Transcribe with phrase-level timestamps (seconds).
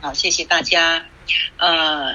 [0.00, 1.04] 好，谢谢大家。
[1.58, 2.14] 呃，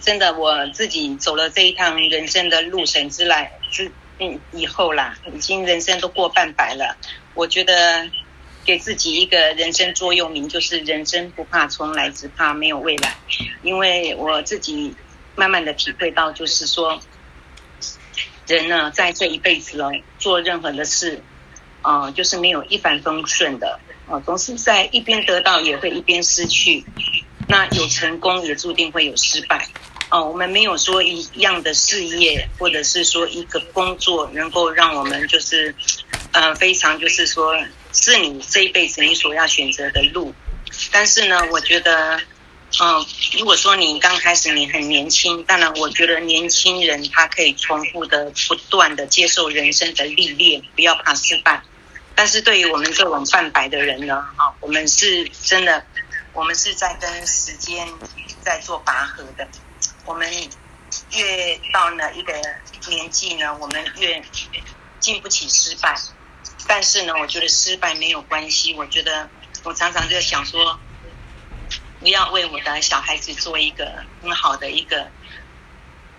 [0.00, 3.90] 真的，我自己走了这一趟人生的路程之来之
[4.20, 6.96] 嗯以后啦，已经人生都过半百了。
[7.34, 8.08] 我觉得
[8.64, 13.16] 给自己一个人生座右铭，就是人生不怕重来，只怕没有未来。
[13.62, 14.94] 因为我自己
[15.34, 17.00] 慢慢的体会到，就是说，
[18.46, 21.20] 人呢，在这一辈子哦，做任何的事，
[21.82, 26.84] 啊、就是没有一帆风顺的，啊、总是在一边得到，也会一边失去。
[27.48, 29.68] 那有成功，也注定会有失败。
[30.10, 35.74] 哦，我们没有说一样的事业，或者是说一个工作，能够让我们就是，
[36.32, 37.54] 呃，非常就是说，
[37.92, 40.34] 是你这一辈子你所要选择的路。
[40.92, 42.18] 但是呢，我觉得，
[42.80, 43.06] 嗯、
[43.38, 51.62] 如果说你刚开始你很年轻，当然我觉得年轻人他可以重复的、不断的接受人生的历练，不要怕失败。
[52.14, 55.84] 但是对于我们这种半百的人呢，啊，我们是真的。
[56.32, 57.86] 我们是在跟时间
[58.42, 59.46] 在做拔河的。
[60.04, 60.28] 我们
[61.12, 62.32] 越到了一个
[62.88, 64.20] 年纪呢，我们越
[64.98, 65.94] 经不起失败。
[66.66, 68.74] 但是呢，我觉得失败没有关系。
[68.74, 69.28] 我觉得
[69.62, 70.78] 我常常就想说，
[72.00, 75.08] 不要为我的小孩子做一个很好的一个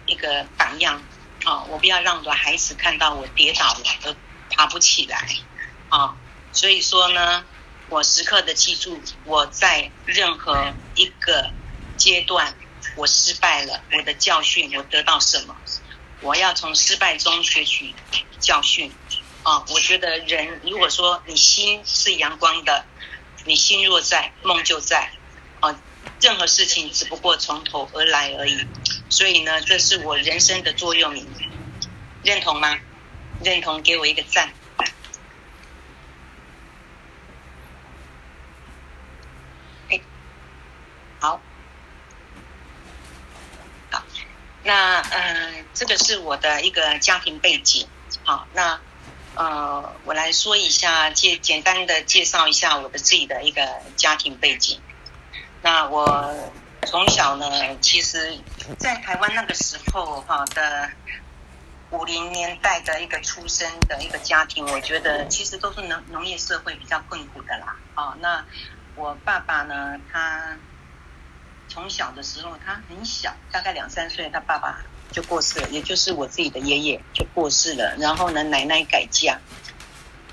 [0.06, 1.02] 一个榜样
[1.44, 1.64] 啊！
[1.64, 4.16] 我不要让我的孩子看到我跌倒了而
[4.52, 5.28] 爬不起来
[5.98, 6.16] 啊！
[6.52, 7.46] 所以说呢。
[7.88, 11.52] 我时刻的记住，我在任何一个
[11.98, 12.56] 阶段，
[12.96, 15.56] 我失败了，我的教训，我得到什么？
[16.22, 17.94] 我要从失败中学取
[18.40, 18.92] 教训。
[19.44, 22.86] 啊，我觉得人如果说你心是阳光的，
[23.46, 25.12] 你心若在，梦就在。
[25.60, 25.80] 啊，
[26.20, 28.66] 任何事情只不过从头而来而已。
[29.12, 31.28] 所以呢，这是我人生的座右铭，
[32.24, 32.80] 认同吗？
[33.44, 34.52] 认同，给我一个赞。
[41.22, 41.40] 好，
[43.90, 44.04] 好，
[44.66, 47.88] 那嗯、这个是我的一个家庭背景。
[48.24, 48.80] 好，那
[49.36, 53.62] 呃，我来说一下，介简单的介绍一下我的自己的一个
[53.96, 54.82] 家庭背景。
[55.62, 56.52] 那我
[56.88, 58.40] 从小呢，其实，
[58.80, 60.90] 在台湾那个时候哈的
[61.92, 67.76] 五零年代的一个出生的一个家庭，我觉得其实都是农农业社会比较困苦的啦。
[67.94, 68.44] 啊，那
[68.96, 70.58] 我爸爸呢，他。
[71.68, 74.82] 从小的时候，他很小，大概两三岁，他爸爸
[75.12, 77.96] 就过世了，也就是我自己的爷爷就过世了。
[78.00, 79.40] 然后呢，奶奶改嫁，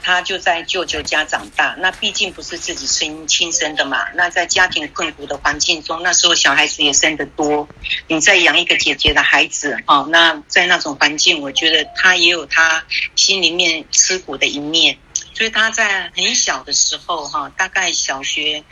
[0.03, 1.75] 他就在舅舅家长大。
[1.79, 4.09] 那毕竟不是自己亲亲生的嘛。
[4.15, 7.69] 那在家庭困苦的环境中，那时候小孩子也生得多，
[8.09, 12.85] 你再养一个姐姐的孩子，哦，那在那种环境，我觉得他也有他
[13.17, 14.99] 心里面吃苦的一面。
[15.35, 18.63] 所以他在很小的时候，哈，大概小学，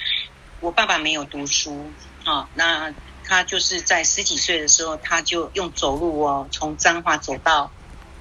[0.60, 1.90] 我爸爸没有读书。
[2.26, 2.92] 哦，那
[3.24, 7.70] 他就是在十几岁的时候，他就用走路哦，从彰化走到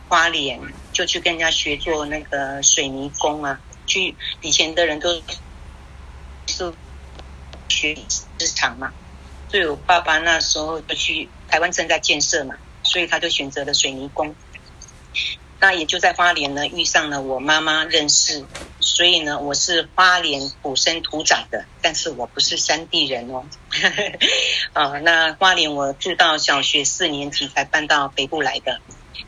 [0.08, 0.60] 花莲，
[0.94, 3.59] 就去跟人家学做那个水泥工啊。
[3.86, 5.12] 去以前的人都
[6.46, 6.74] 是
[7.68, 7.98] 学
[8.38, 8.94] 市场嘛，
[9.50, 14.36] 所以我爸爸那时候就去台湾正在建设嘛，所以他就选择了水泥工。
[15.59, 18.46] 那也就在花莲呢遇上了我妈妈认识，
[18.80, 23.44] 所以呢我是花莲土生土长的，但是我不是山地人哦。
[24.73, 28.79] 啊，那花莲我住到小学四年级才搬到北部来的。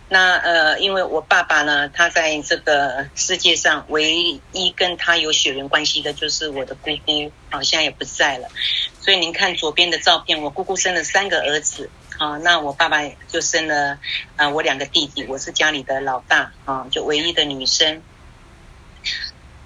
[0.09, 8.47] 那呃，因为我爸爸呢，他在这个世界上唯一跟他有血缘关系的就是我的姑姑，啊，现在也不在了。
[8.99, 11.89] 所以您看左边的照片，我姑姑生了三个儿子。
[12.17, 13.97] 啊，那我爸爸就生了
[14.35, 18.03] 啊，我两个弟弟，我是家里的老大啊，就唯一的女生。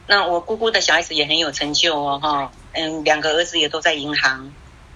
[0.07, 4.53] 那我姑姑的小孩子也很有成就哦，哈，嗯，两个儿子也都在银行，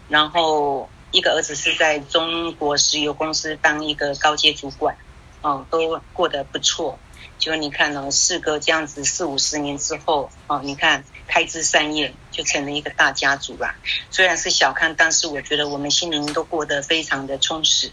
[0.10, 4.98] 然后一个儿子是在中国石油公司当一个高阶主管，
[5.42, 7.00] 哦，都过得不错。
[7.38, 13.76] 就你看呢，事隔这样子四五十年之后，哦，你看开枝散叶，就成了一个大家族啦。
[14.10, 17.92] 虽然是小康，但是我觉得我们心灵都过得非常的充实。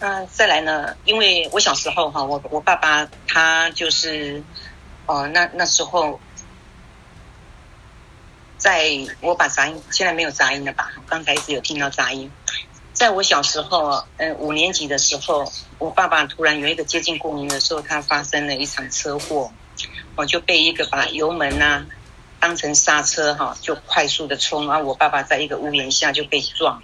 [0.00, 4.42] 嗯，再来呢，因为我小时候哈，我我爸爸他就是，
[5.06, 6.20] 哦，那那时候。
[8.56, 8.88] 在
[9.20, 10.90] 我把杂音，现在没有杂音了吧？
[11.06, 12.32] 刚才一直有听到杂音。
[12.94, 19.52] 在我小时候，嗯，五年级的时候，我爸爸突然有一个接近过年的时候，他发生了一场车祸，
[20.16, 21.84] 我就被一个把油门呐、
[22.40, 26.82] 当成刹车哈，就快速的冲，然后我爸爸在一个屋檐下就被撞。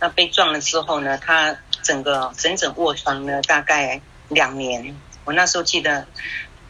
[0.00, 4.96] 那被撞了之后呢，他整个整整卧床了大概两年。
[5.24, 6.08] 我那时候记得。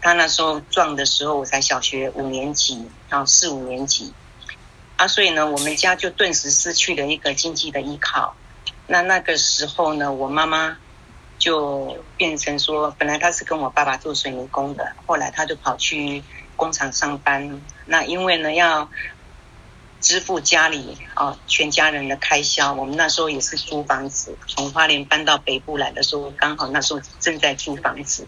[0.02, 4.12] 他那时候撞的时候，我才小学五年级啊，四五年级
[4.96, 8.34] 啊，所以呢，我们家就顿时失去了一个经济的依靠。
[8.88, 10.76] 那那个时候呢，我妈妈
[11.38, 16.24] 就变成说，本来她是跟我爸爸做水泥工的，后来她就跑去
[16.56, 17.62] 工厂上班。
[17.86, 18.90] 那因为呢，要
[20.00, 28.26] 支付家里啊全家人的开销，我们那时候也是租房子，从花莲搬到北部来的时候，刚好那时候正在租房子。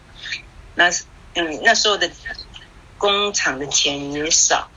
[0.76, 0.90] 那
[1.34, 2.10] 嗯，那时候的
[2.98, 4.70] 工厂的钱也少。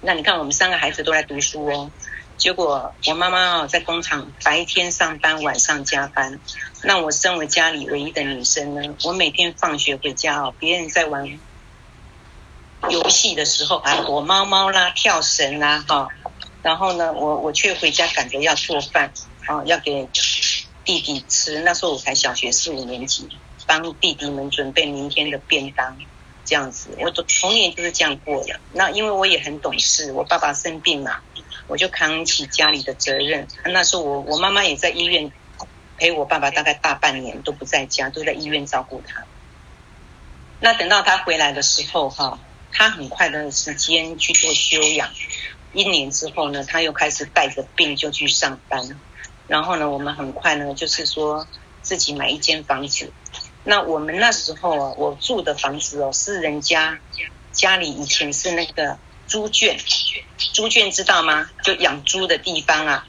[0.00, 1.90] 那你看，我们三个孩子都在读书哦。
[2.36, 6.40] 结果我妈妈哦，在工厂白天上班，晚上加班。
[6.82, 11.38] 那我身为家里唯一的女生呢，我每天放学回家哦，别人在玩
[12.90, 16.08] 游戏的时候啊，躲猫猫啦、跳绳啦，哈。
[16.62, 19.12] 然后呢，我我却回家赶着要做饭，
[19.46, 20.08] 啊，要给
[20.84, 21.60] 弟弟吃。
[21.60, 23.28] 那时候我才小学四五年级。
[23.66, 25.96] 帮弟弟们准备明天的便当，
[26.44, 28.60] 这样子，我的童年就是这样过的。
[28.72, 31.20] 那因为我也很懂事，我爸爸生病嘛，
[31.66, 33.46] 我就扛起家里的责任。
[33.64, 35.32] 那时候我我妈妈也在医院
[35.96, 39.24] 陪我爸爸，大概大半年都不在家，都在医院照顾他。
[40.60, 42.38] 那等到他回来的时候，哈，
[42.72, 45.10] 他很快的时间去做休养。
[45.72, 49.00] 一年之后呢，他又开始带着病就去上班。
[49.46, 51.46] 然后呢，我们很快呢，就是说
[51.82, 53.12] 自己买一间房子。
[53.64, 56.98] 那我们那时候啊，我住的房子哦，是人家
[57.52, 59.78] 家里以前是那个猪圈，
[60.52, 61.50] 猪圈知道吗？
[61.62, 63.06] 就养猪的地方啊，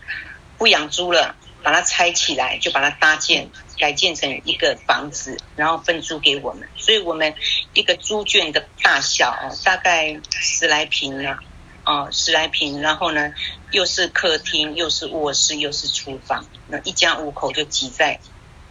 [0.57, 6.69] 不养猪了，把它拆起来，就把它搭建改建成一个房子，然后分租给我们。
[6.77, 7.35] 所以我们
[7.73, 11.37] 一个猪圈的大小哦，大概十来坪呢，
[11.83, 13.33] 哦，十来坪，然后呢，
[13.71, 18.21] 又是客厅，又是卧室，又是厨房，那一家五口就挤在。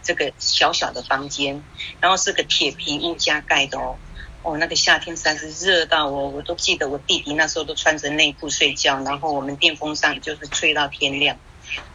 [0.05, 1.61] 这个小小的房间，
[1.99, 3.97] 然后是个铁皮屋加盖的哦，
[4.43, 11.37] 哦，那个夏天实在是热到我，我都记得我弟弟那时候都穿着内裤睡觉，然后我们电风扇就是吹到天亮。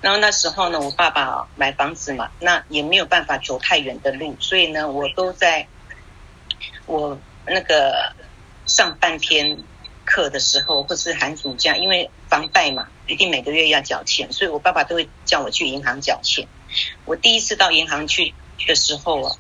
[0.00, 5.68] 然后那时候呢，我爸爸买房子嘛，那也没有办法走太远的路，所以呢，我都在
[6.86, 7.16] 我
[7.46, 8.12] 那个
[8.66, 9.56] 上半天
[10.04, 16.48] 课的时候，或是寒暑假，因为房贷嘛，一定每个月要缴钱，所以我爸爸都会叫我去银行缴钱。
[17.04, 18.34] 我第一次到银行去
[18.66, 19.36] 的时候啊，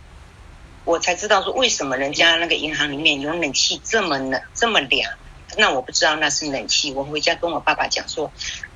[0.84, 5.12] 我才知道说为什么人家那个银行里面有冷气这么冷这么凉。
[5.56, 6.92] 那我不知道那是冷气。
[6.92, 8.32] 我回家跟我爸爸讲说，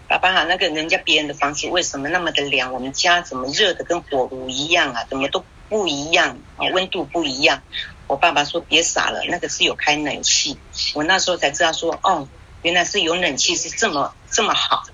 [0.09, 2.73] 爸爸哈，那个人家别人的房子为什么那么的凉？
[2.73, 5.05] 我们家怎么热的跟火炉一样啊？
[5.09, 6.67] 怎么都不一样啊？
[6.73, 7.63] 温度不一样。
[8.09, 10.59] 我爸爸说别傻了，那个是有开冷气。
[10.95, 12.29] 我那时候才知道说，哦，
[12.63, 14.85] 原来是有冷气是这么这么好。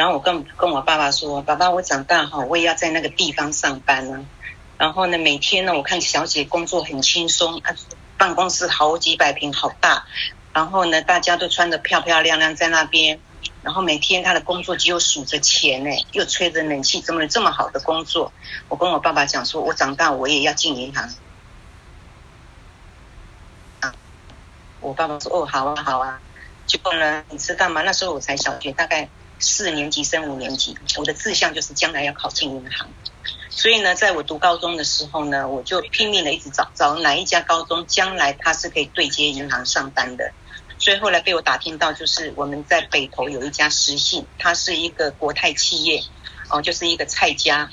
[0.00, 4.24] 然后我跟跟我爸爸说：“爸爸，我长大哈，我也要在那个地方上班呢。
[4.78, 7.76] 然后呢，每天呢，我看小姐工作很轻松，啊，
[8.16, 10.06] 办公室好几百平，好大。
[10.54, 13.20] 然后呢，大家都穿得漂漂亮亮在那边。
[13.62, 18.32] 然后每天她的工作只有数着钱呢，又吹着冷气，怎么有这么好的工作？
[18.70, 21.10] 我跟我爸爸讲说，我长大我也要进银行。
[23.80, 23.92] 啊，
[24.80, 26.18] 我爸爸说：哦，好啊，好啊。
[26.64, 27.82] 结果呢，你知道吗？
[27.82, 29.06] 那时候我才小学，大概。”
[29.40, 32.88] 四年级升五年级，我的志向就是将来要考进银行。
[33.48, 40.32] 所以呢，在我读高中的时候呢，我就拼命的一直找找哪一家高中将来他是可以对接银行上班的。
[40.78, 46.02] 所以后来被我打听到，就是我们在北投有一家实信，它是一个国泰企业，
[46.48, 47.70] 哦，就是一个蔡家。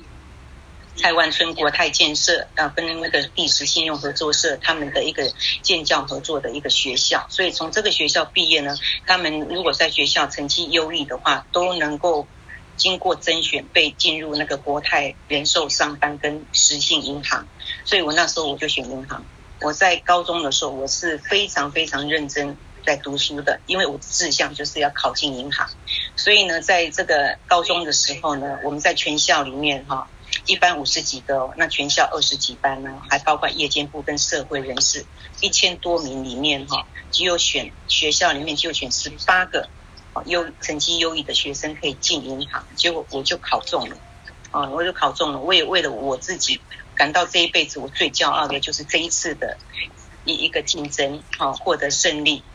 [0.97, 8.75] 蔡万春国泰建设啊，跟那个第十信用合作社他们的一个建教合作的一个学校，所以从这个学校毕业呢，
[9.05, 12.27] 他们如果在学校成绩优异的话，都能够
[12.75, 17.47] 经过甄选被进入那个国泰人寿上班跟实信银行。
[17.85, 19.23] 所以我那时候我就选银行。
[19.61, 25.69] 我在高中的时候，我是非常非常认真在读书的，因为我志向就是要考进银行。
[26.15, 30.07] 所以呢，在这个高中的时候呢，我们在全校里面哈。
[30.47, 35.05] 一班五十几个哦，那全校二十几班呢，还包括夜间部跟社会人士，
[35.41, 39.69] 一千多名里面哈，只有选学校里面就选十八个，
[40.25, 43.97] 优成绩优异的学生可以进银行，结果我就考中了，
[44.51, 46.61] 啊，我就考中了，我也为了我自己
[46.95, 49.57] 感到这一辈子我最骄傲的就是这一次的
[50.23, 52.45] 一一个竞争，好获得胜利。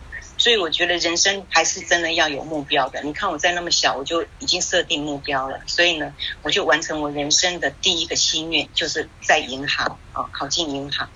[0.42, 3.00] 所以我觉得人生还是真的要有目标的。
[3.04, 5.60] 你看我在那么小，我就已经设定目标了。
[5.68, 11.08] 所以呢，我就完成我人生的第一个心愿，就是在银行啊，考进银行。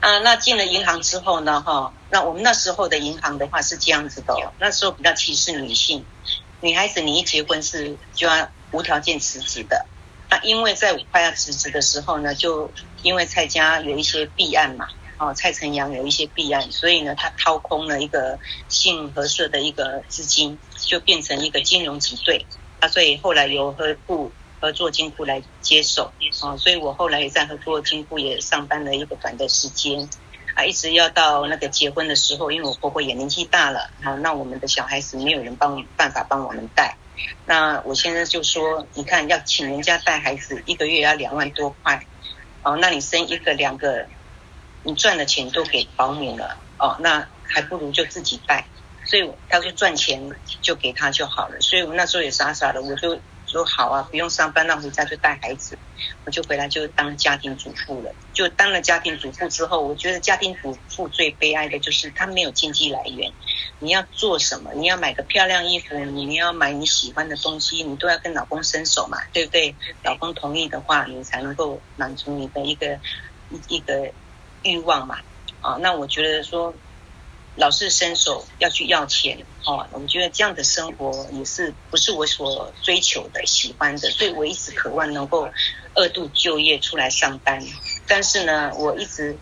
[0.00, 6.02] 啊，那进了银行之后呢，哈，那我们那时候的银行的话是这样子的，那时候比较歧视女性，
[6.62, 9.84] 女孩子你一结婚是就要无条件辞职的。
[10.30, 12.72] 那因为在我快要辞职的时候呢，就
[13.02, 14.88] 因为蔡家有一些弊案嘛，
[15.18, 22.44] 哦，蔡成阳有一些弊案，所以呢，他掏空了一个信合社的一个资金，就变成一个金融挤兑。
[22.80, 24.30] 啊，所以后来由合库
[24.60, 30.06] 合作金库来接手，哦，所以我后来也在合作金库也上班了一个短的时间，
[30.54, 36.98] 啊，一直要到那个结婚的时候，因为我婆婆也年纪大了，好，那我们的小孩子没有人帮办法帮我们带。
[37.46, 42.06] 那我现在就说，你看要请人家带孩子，一个月要两万多块，
[42.62, 44.06] 哦，那你生一个两个，
[44.86, 48.66] 你赚的钱都给保姆了，哦，那还不如就自己带，
[49.04, 50.30] 所以他说赚钱
[50.62, 53.20] 就给他就好了，所以我那时候也傻傻的，我就。
[53.48, 55.78] 说好啊，不用上班，那回家就带孩子，
[56.24, 58.12] 我就回来就当家庭主妇了。
[58.32, 63.32] 就当了家庭主妇之后，我觉得家庭主妇最悲哀的就是他没有经济来源。
[63.78, 64.72] 你要做什么？
[64.74, 69.76] 你要买个漂亮衣服，你要买你喜欢的东西，你都要跟老公伸手嘛，对不对？
[70.02, 72.98] 老公同意的话，你才能够满足你的一个
[73.68, 74.10] 一个
[74.66, 75.20] 欲望嘛。
[75.60, 76.74] 啊，那我觉得说。
[77.58, 85.48] 老是伸手要去要钱，哦，我觉得这样的生活也是不是我所追求的、喜欢的，所以我一直渴望能够
[85.94, 87.64] 二度就业出来上班。
[88.06, 89.38] 但是呢，我一直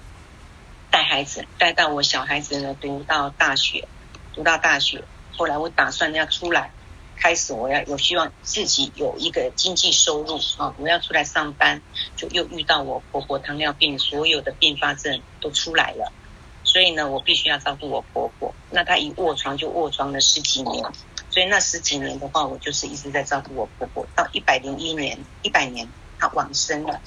[0.92, 3.88] 带孩子，带到我小孩子呢读到大学，
[4.32, 5.02] 读到大学，
[5.36, 6.70] 后来我打算要出来，
[7.16, 11.80] 开始我要我希望自己有一个经济收入啊，我要出来上班，
[12.16, 16.12] 就又遇到我婆婆糖尿病，所有的并发症都出来了。
[16.64, 18.54] 所以呢，我必须要照顾我婆婆。
[18.70, 20.84] 那她一卧床就卧床了十几年，
[21.30, 24.06] 所以那十几年的话，我就是一直在照顾我婆婆。
[24.16, 27.00] 到一百零一年，一百年她往生了。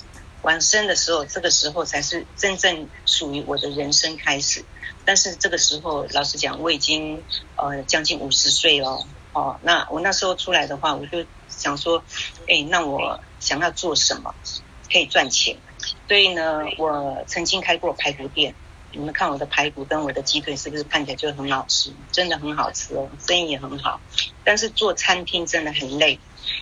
[0.43, 4.63] 往生的时候，这个时候才是真正属于我的人生开始。
[5.03, 7.21] 但是这个时候，老实讲，我已经
[7.55, 9.05] 呃将近五十岁了。
[9.33, 12.03] 哦，那我那时候出来的话，我就想说，
[12.47, 14.33] 哎，那我想要做什么
[14.91, 15.57] 可以赚钱？
[16.07, 18.55] 所以呢，我曾经开过排骨店。
[18.93, 21.91] 你们看我的排骨跟我的鸡腿是不是看起来就很好吃？
[22.11, 23.99] 真的很好吃哦，生意也很好。
[24.45, 26.19] 但是做餐厅真的很累。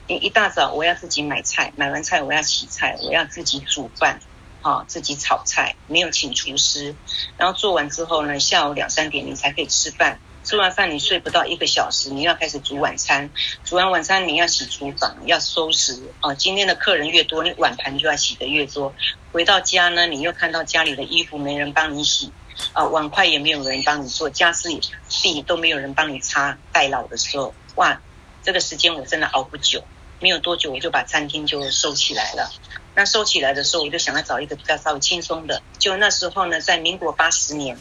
[0.08, 4.20] 你一大早我要自己买菜，买完菜我要洗菜，我要自己煮饭，
[4.64, 6.96] 啊，自己炒菜，没有请厨师。
[7.38, 10.20] 然后做完之后呢，下午两三点你才可以吃饭。
[10.46, 13.32] 吃完饭你睡不到一个小时，你要开始煮晚餐。
[13.64, 16.00] 煮完晚餐你要洗厨房，要收拾。
[16.22, 18.94] 哦，今天的客人越多，你碗盘就要洗得越多。
[19.32, 22.32] 回到家呢，你又看到家里的衣服没人帮你洗，
[22.74, 24.70] 啊，碗筷也没有人帮你做，家事
[25.10, 26.56] 地都没有人帮你擦。
[26.72, 28.00] 代劳的时候，哇，
[28.44, 29.84] 这个时间我真的熬不久，
[30.20, 32.54] 没有多久我就把餐厅就收起来了。
[32.94, 35.64] 那收起来的时候，我就想要找一个比较稍微轻松的。
[35.80, 37.76] 就那时候呢，在民国八十年，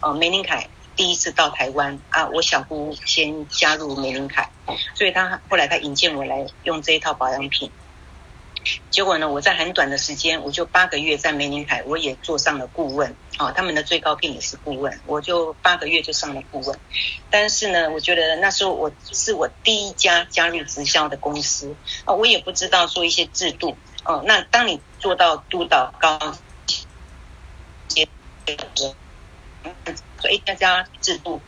[0.00, 0.70] 哦，玫琳凯。
[0.98, 4.50] 第一次到台湾啊，我小姑先加入玫琳凯，
[4.96, 7.70] 所以她后来她引荐我来用这一套保养品。
[8.90, 16.76] 结果呢，我在很短的时间，我就八个月在玫琳凯，我也做上了顾问啊，他们的最高聘也是顾问，我就八个月就上了顾问。
[17.30, 21.76] 但是呢，我觉得那时候我是我第一家加入直销的公司
[22.06, 24.24] 啊，我也不知道说一些制度哦。
[24.26, 26.18] 那当你做到督导高
[27.86, 28.08] 阶。
[30.20, 31.40] 所以大家制度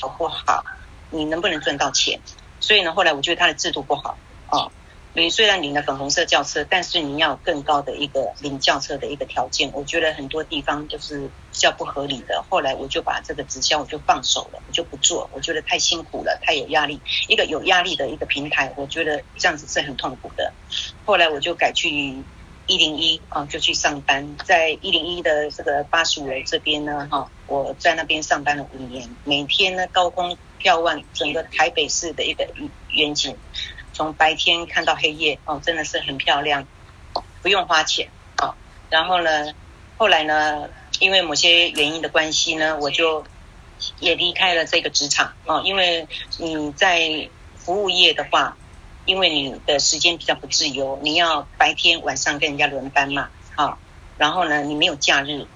[0.00, 0.64] 好不好？
[1.10, 2.20] 你能不能赚到钱？
[2.60, 4.16] 所以呢，后来我觉得他的制度不好
[4.50, 4.72] 哦。
[5.14, 9.70] 你虽然领了粉红色轿车，但是你要更高的一个领轿车的一个条件。
[9.74, 12.42] 我觉得很多地方都是比较不合理的。
[12.48, 15.28] 后来我就把这个直销我就放手了，我就不做。
[15.34, 16.98] 我觉得太辛苦了，太有压力。
[17.28, 20.54] 一个有压力的一个平台，我觉得这样子是很痛苦的。
[21.04, 22.22] 后来我就改去。
[22.72, 32.48] 一零一啊，就去上班，在一零一的这个八十五楼这边呢，哈，我在那边上班了五年，每天呢高空眺望整个台北市的一个
[32.88, 33.36] 远景，
[33.92, 36.66] 从白天看到黑夜，哦，真的是很漂亮，
[37.42, 38.54] 不用花钱啊。
[38.88, 39.52] 然后呢，
[39.98, 43.22] 后来呢，因为某些原因的关系呢，我就
[44.00, 48.56] 也离开了这个职场哦，因为你在服务业的话。
[49.04, 53.78] 因为你的时间比较不自由，你要白天晚上跟人家轮班嘛，啊，
[54.16, 55.46] 然后呢，你没有假日，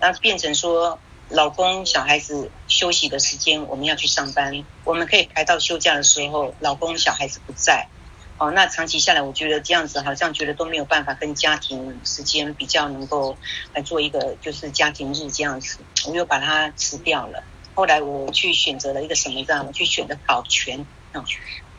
[0.00, 7.86] 那变成说老公小孩子休息的时间我们要去上班，我们可以排到休假的时候，老公小孩子不在，
[8.38, 13.36] 哦，那长期下来，我觉得这样子好像觉得都没有办法跟家庭时间比较能够
[13.74, 15.78] 来做一个就是家庭日这样子，
[16.08, 17.44] 我又把它辞掉了。
[17.74, 21.24] 后来我去选择了一个什么这样，我去选的保全啊。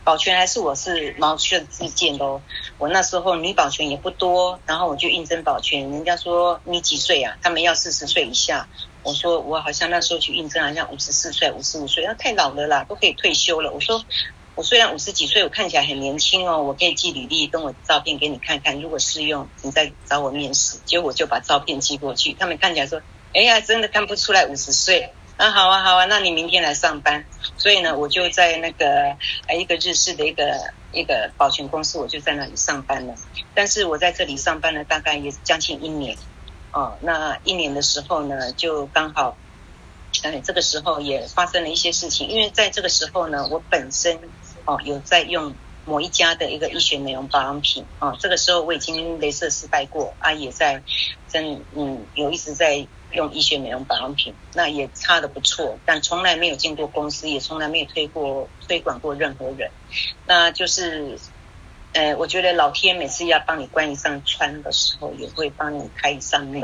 [0.03, 2.41] 保全还是我是毛遂自荐的哦。
[2.77, 5.89] 我那时候女保全也不多，然后我就应征保全。
[5.91, 7.37] 人家说你几岁啊？
[7.41, 8.67] 他们要四十岁以下。
[9.03, 13.71] 我说我好像那时候去应征好像五十四岁、五十五岁，那太老了啦，都可以退休了。
[13.71, 14.03] 我说
[14.55, 20.79] 我虽然五十几岁，我看起来很年轻哦，我可以寄履历跟我照片给你看看，如果适用，你再找我面试。
[20.85, 23.01] 结果我就把照片寄过去，他们看起来说，
[23.33, 25.13] 哎呀，真的看不出来五十岁。
[25.39, 27.23] 啊，好啊，好啊，那你明天来上班。
[27.55, 29.15] 所以呢，我就在那个
[29.57, 33.15] 一个日式的一个一个保全公司，我就在那里上班了。
[33.55, 36.17] 但是我在这里上班了大概也将近一年。
[36.73, 39.37] 哦，那一年的时候呢，就刚好，
[40.23, 42.27] 哎，这个时候也发生了一些事情。
[42.27, 44.19] 因为在这个时候呢，我本身
[44.65, 45.55] 哦有在用
[45.89, 50.83] 某一家的一个医学美容保养品啊、这个时候我已经镭射失败过啊，也在
[51.27, 59.71] 真嗯有一直在用医学美容保养品，那也擦得不错，但从来没有进过公司，也从来没有推过推广过任何人，
[60.25, 61.17] 那就是。
[61.91, 66.61] 呃，我觉得老天每次要帮你关一扇窗的时候，也会帮你开一扇门。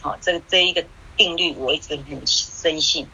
[0.00, 0.84] 好、这这一个
[1.16, 3.08] 定律我一直很深信。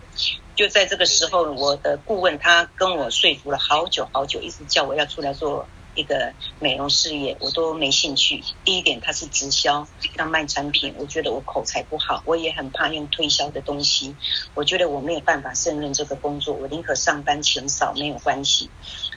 [0.54, 5.66] 就在这个时候，我的顾问他跟我说服了好久好久，一直叫我要出来做
[5.96, 8.42] 一个美容事业，我都没兴趣。
[8.64, 14.14] 第一点，他是直销，要卖产品，我觉得我口才不好，我也很怕用推销的东西，
[14.54, 18.70] 我觉得我没有办法胜任这个工作，我宁可上班钱少没有关系。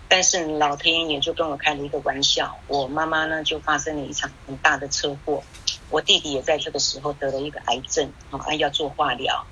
[0.10, 5.44] 但是老天爷就跟我开了一个玩笑，我妈妈呢就发生了一场很大的车祸，
[5.90, 9.46] 我弟弟也在这个时候得了一个癌症，啊要做化疗，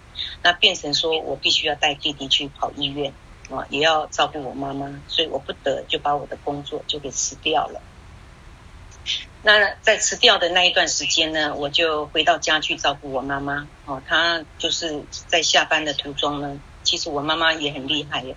[0.44, 3.14] 那变成说我必须要带弟弟去跑医院，
[3.50, 7.82] 啊也要照顾我妈妈，所以我不得就把我的工作就给辞掉了。
[9.44, 16.60] 那在辞掉的那一段时间呢，我就回到家去照顾我妈妈，哦，她就是在下班的途中呢。
[16.86, 18.36] 其实我妈妈也很厉害耶，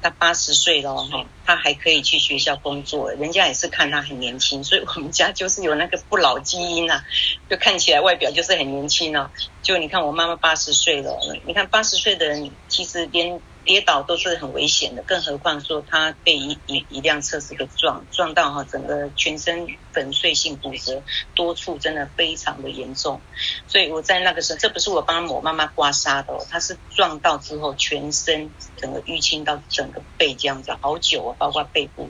[0.00, 7.04] 她八十岁了哈，她还可以去学校工作，人家也是看她很年轻，所以我们家就是有那个不老基因啊，
[7.50, 9.30] 就看起来外表就是很年轻哦。
[9.60, 13.42] 就你看我妈妈八十岁了，你看八十岁的人其实连。
[13.68, 21.02] 跌倒都是很危险的，更何况说他被一一一辆车子给撞，撞到哈，整个全身粉碎性骨折，
[21.34, 23.20] 多处真的非常的严重。
[23.66, 32.08] 所以我在那个时候，这不是我帮我妈妈刮痧的哦，他是撞到之后全身整个淤青到整个背这样子，好久啊，包括背部。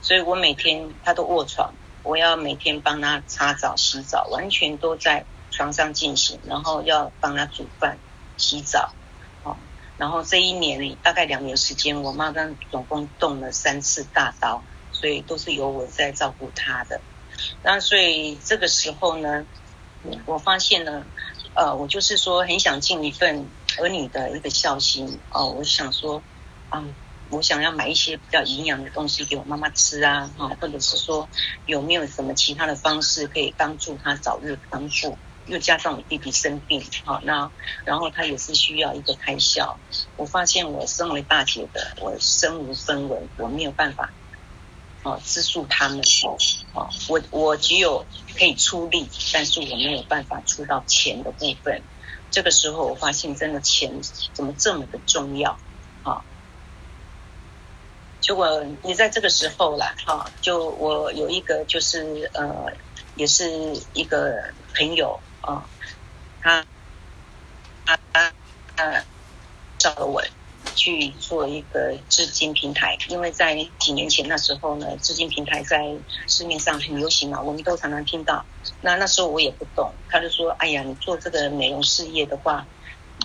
[0.00, 7.98] 所以我每天他都卧床，我要每天帮他擦澡、洗澡，完全都在床上进行，然后要帮他煮饭、
[8.36, 8.92] 洗澡。
[10.00, 17.02] 然后这一年大概两年时间，我妈妈总共动了三次大刀，所以都是由我在照顾她的。
[17.62, 19.44] 那所以这个时候呢，
[20.24, 21.04] 我发现呢，
[21.52, 23.46] 呃，我就是说很想尽一份
[23.78, 26.22] 儿女的一个孝心哦，我想说，
[26.70, 26.82] 啊，
[27.28, 31.28] 我想要买一些比较营养的东西给我妈妈吃啊，哈，或者是说
[31.66, 35.18] 有没有什么其他的方式可以帮助她早日康复。
[35.46, 37.50] 又加上我弟弟生病，好，那
[37.84, 39.78] 然后他也是需要一个开销。
[40.16, 44.12] 我发现我身为大姐的，我身无分文，我没有办法，
[45.02, 46.00] 哦，资助他们，
[46.72, 48.06] 哦，我我只有
[48.38, 51.82] 可以出力，但是我没有办法出到钱的部分。
[52.30, 53.90] 这个时候，我发现真的钱
[54.32, 55.58] 怎么这么的重要，
[56.04, 56.22] 啊，
[58.20, 62.72] 结果你在这个时候啦，哈，就我有一个就是呃，
[63.16, 63.50] 也是
[63.94, 65.18] 一个朋友。
[65.42, 65.62] 哦，
[66.42, 66.64] 他
[67.86, 68.32] 他他
[68.76, 69.04] 他
[69.78, 70.22] 找了我
[70.74, 78.44] 去做一个资金平台，因为在几年前那时候呢，资金平台在市面上很流行嘛，我们都常常听到。
[78.82, 82.66] 那那时候我也不懂，他就说：“哎呀，你做这个美容事业的话，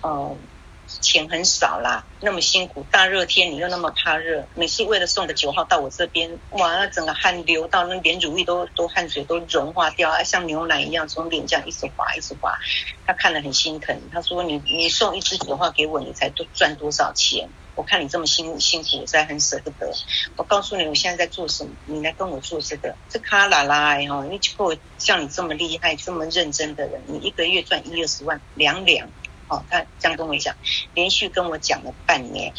[0.03, 0.37] 嗯。”
[0.87, 12.57] 钱很少啦，那么辛苦，大热天你又那么怕热，每次为了送个九号到我这边，哇，那整个汗流到那连乳液都都汗水都融化掉，啊，像牛奶一样从脸这样一直滑一直滑，
[13.05, 17.49] 他看了很心疼，他说你你送一支九号给我，你才多赚多少钱？
[17.75, 19.91] 我看你这么辛辛苦，我实在很舍不得。
[20.37, 29.09] 我告诉你，我现在在做什么，你来跟我做这个，这卡拉拉哈，你够像你这么厉害、这么认真的人，你一个月赚一二十万两两。
[29.47, 30.55] 哦，他这样跟我讲，
[30.93, 32.53] 连续跟我讲了半年。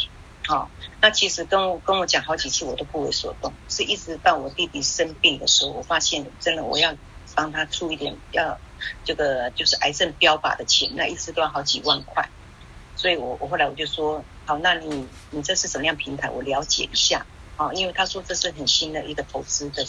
[0.49, 0.69] 哦，
[1.01, 3.53] 那其实跟我跟我讲好几次，我都不为所动。
[3.69, 6.95] 是一直到我弟弟生病的时候，我发现真的我要
[7.35, 8.57] 帮他出一点，要
[9.05, 12.29] 这个就是癌症标靶的钱，那一次都要好几万块。
[12.95, 16.31] 所以我我后来我就说，好，那你你这是什么样平台？
[16.31, 17.27] 我了解一下。
[17.57, 19.85] 哦，因为他说这是很新的一个投资的。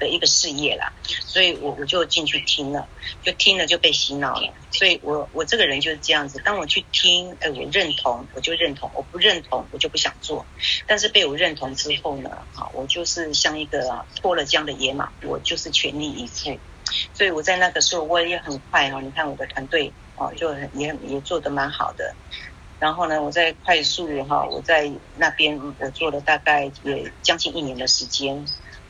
[0.00, 2.88] 的一个事业啦，所以我我就进去听了，
[3.22, 4.52] 就听了就被洗脑了。
[4.72, 10.44] 所以我我这个人就是这样子，当我去听，哎，我认同我就认同，我不认同我就不想做。
[10.86, 16.58] 但是被我认同之后呢，好，我就是像一个脱了缰的野马，我就是全力以赴。
[17.14, 22.14] 所以我在那个时候我也很快哈，你看我的团队哦，就很也也做得蛮好的。
[22.80, 28.44] 然后呢，我在快速哈，我在那边我做了大概也将近一年的时间，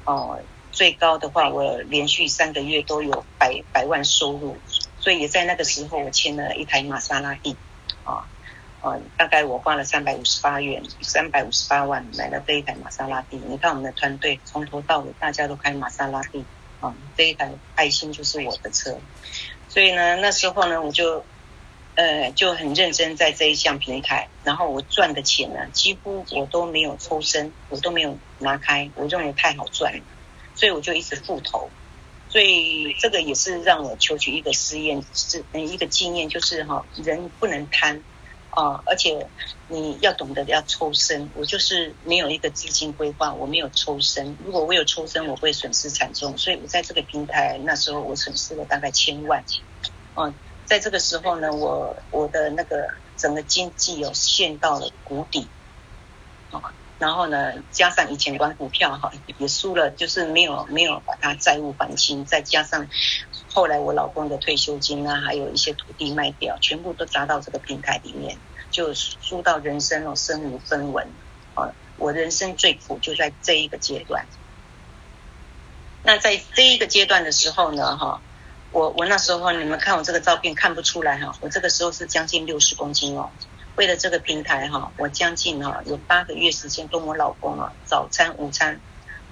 [0.04, 0.38] 哦，
[0.72, 4.56] 最高的话我连续三个月都有百百万收入，
[4.98, 7.56] 所以也在那个时候我签了一台玛莎拉蒂，
[8.04, 8.26] 啊，
[8.80, 13.40] 啊，大概我花了三百五十八元，三百五十八万买了这一台玛莎拉蒂。
[13.48, 16.44] 你看我们的团队从头到尾大家都开玛莎拉蒂，
[16.80, 18.98] 啊，这一台爱心就是我的车，
[19.68, 21.24] 所以呢，那时候呢我就。
[21.96, 30.02] 呃，就很认真在这一项平台，然后我赚的钱呢，几乎我都没有抽身，我都没有拿开，我认为太好赚了，
[30.60, 31.70] 所以我就一直复投，
[32.28, 38.04] 所以这个也是让我求取一个试验，是嗯一个经验，就是哈，人不能贪
[38.50, 39.26] 啊，而且
[39.68, 49.42] 你要懂得要抽身，我就是没有一个资金规划，我没有抽身，如果我有抽身，我会损失惨重，所以我在这个平台那时候我损失了大概千万，
[50.16, 50.34] 嗯。
[50.66, 55.48] 在这个时候呢，我我的那个整个经济有陷到了谷底，
[57.00, 62.86] 然后呢，加上以前玩股票哈也输了，就是没有没有把它债务还清，再加上
[63.52, 68.38] 后来我老公的退休金啊，还有一些土地卖掉，全部都砸到这个平台里面，
[68.70, 71.08] 就输到人生哦身无分文
[71.56, 71.72] 啊！
[71.96, 74.26] 我人生最苦就在这一个阶段。
[76.04, 78.20] 那在这一个阶段的时候呢，哈。
[78.72, 83.28] 我我那时候，你们看我这个照片看不出来哈，我这个时候是将近六十公斤哦。
[83.80, 88.78] 为了这个平台哈，我将近哈有八个月时间跟我老公啊，早餐、午餐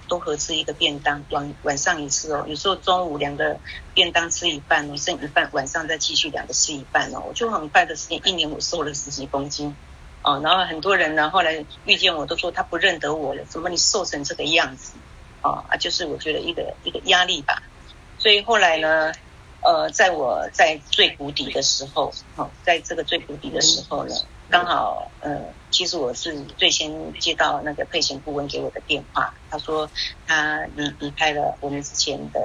[0.07, 2.43] 都合吃一个便当，晚晚上一次哦。
[2.47, 3.59] 有时候中午两个
[3.93, 7.21] 便当吃一半，剩一半晚上再继续两个吃一半哦。
[7.27, 9.75] 我就很快的时间，一年我瘦了十几公斤
[10.23, 10.41] 哦。
[10.43, 14.93] 然后很多人呢后来遇见我都说他不认得我了，怎么你瘦成这个样子
[15.41, 15.63] 啊？
[15.69, 17.61] 啊，就是我觉得一个一个压力吧。
[18.17, 19.13] 所以后来呢。
[19.61, 24.15] 呃，在我在最谷底的时候，好，在这个最谷底的时候呢，
[24.51, 29.91] 刚好，呃，其实我是最先接到那个配型顾问给我的电话，他说
[30.25, 32.41] 他离离开了我们之前的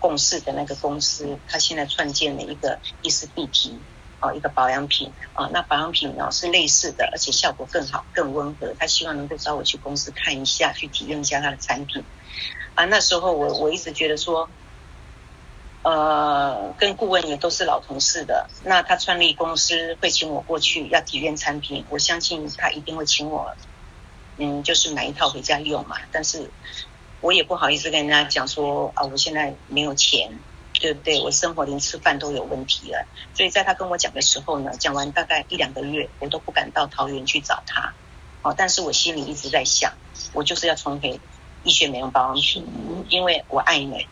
[0.00, 3.78] 共事的那个公司，他现在创建了一个伊丝碧缇，
[4.18, 12.04] 啊，一个保养品，啊，那保养品呢是类似的，而且效果更好、更温和，他希望能够找我去公司看一下，去体验一下他的产品，
[12.74, 14.50] 啊，那时候我我一直觉得说。
[15.82, 23.52] 呃，跟顾问也都是老同事的，那他创立公司会请我过去要体验产品，我相信他一定会请我，
[24.36, 25.96] 嗯，就是买一套回家用嘛。
[26.12, 26.48] 但是
[27.20, 30.38] 我也不好意思跟人家讲说啊，我现在没有钱，
[30.74, 31.20] 对不对？
[31.20, 33.04] 我生活连吃饭都有问题了。
[33.34, 37.92] 所以在他跟我讲的时候呢，讲完大概一两个月，我都不敢到桃园去找他。
[38.42, 39.92] 哦，但是我心里一直在想，
[40.32, 41.18] 我就是要重回
[41.64, 42.64] 医学美容保养品，
[43.08, 44.06] 因为我爱美。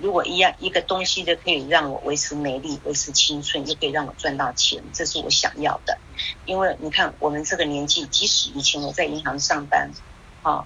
[0.00, 5.98] 如果一样一个东西就可以让我维持美丽、维持青春，又可以让我赚到钱，这是我想要的。
[6.46, 9.90] 因为你看，我们这个年纪，即使以前我在银行上班，
[10.42, 10.64] 啊，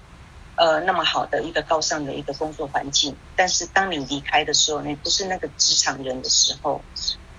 [0.55, 6.81] 呃，那么好的一个高尚的一个工作环境，但是当你离开的时候，你不是那个职场人的时候，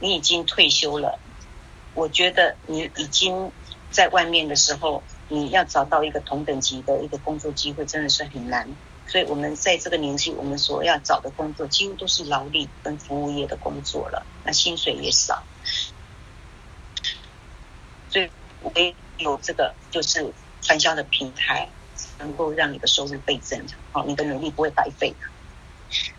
[0.01, 1.19] 你已经退休了。
[1.95, 3.53] 我觉得你已经
[3.93, 8.69] 在外面的时候，你要找到一个同等级的一个工作机会，真的是很难。
[9.07, 15.43] 所以，我们在这个年纪，我们所要找的工作几乎都是劳力跟服务业的工作了，那薪水也少。
[18.11, 18.31] 所以，
[18.75, 21.69] 唯有这个就是传销的平台，
[22.19, 25.15] 能够让你的收入倍增，好，你的努力不会白费。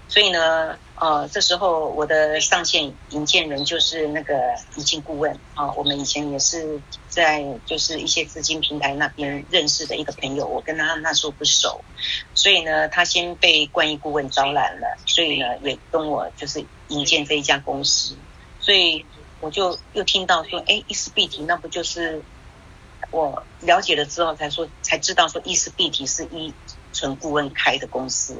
[0.08, 5.38] 所以呢，呃，这时候我的上线引荐人就是那个怡静顾问。
[5.54, 6.80] 啊，我们以前也是
[7.10, 11.84] 在就是一些资金平台那边认识的一个朋友，我跟他那时候不熟，
[12.34, 18.16] 所以呢，他先被冠益顾问招揽了，所以呢，也跟我就是引荐这一家公司，
[18.62, 19.06] 所以
[19.42, 22.22] 我就又听到说，哎，伊丝碧提那不就是
[23.12, 26.54] 我了解了之后才说才知道说伊丝碧提是依
[26.94, 28.38] 纯顾问开的公司。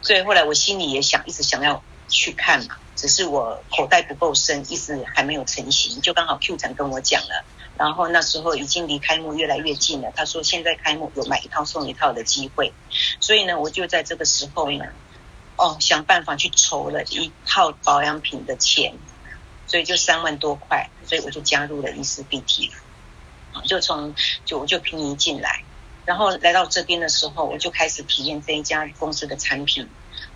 [0.00, 6.00] 所以后来我心里也想，一直想要去看嘛，只是我口袋不够深，一直还没有成型。
[6.00, 7.44] 就刚好 Q 长跟我讲了，
[7.76, 10.10] 然后那时候已经离开幕越来越近了。
[10.16, 12.72] 他说现在开幕有买一套送一套的机会，
[13.20, 14.84] 所以呢，我就在这个时候呢，
[15.56, 18.94] 哦，想办法去筹了一套保养品的钱，
[19.66, 22.70] 所以就三万多块，所以我就加入了伊丝碧媞，
[23.66, 25.62] 就从就我就平移进来。
[26.04, 29.86] 然后来到这边的时候，我就开始体验这一家公司的产品。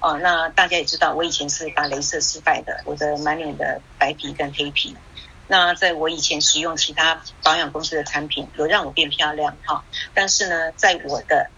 [0.03, 4.97] 哦，那大家也知道，我以前是打镭射失败的，我的满脸的白皮跟黑皮。
[5.47, 9.85] 那在我以前使用其他保养公司的产品，有让我变漂亮哈。
[10.13, 11.51] 但是呢，在我的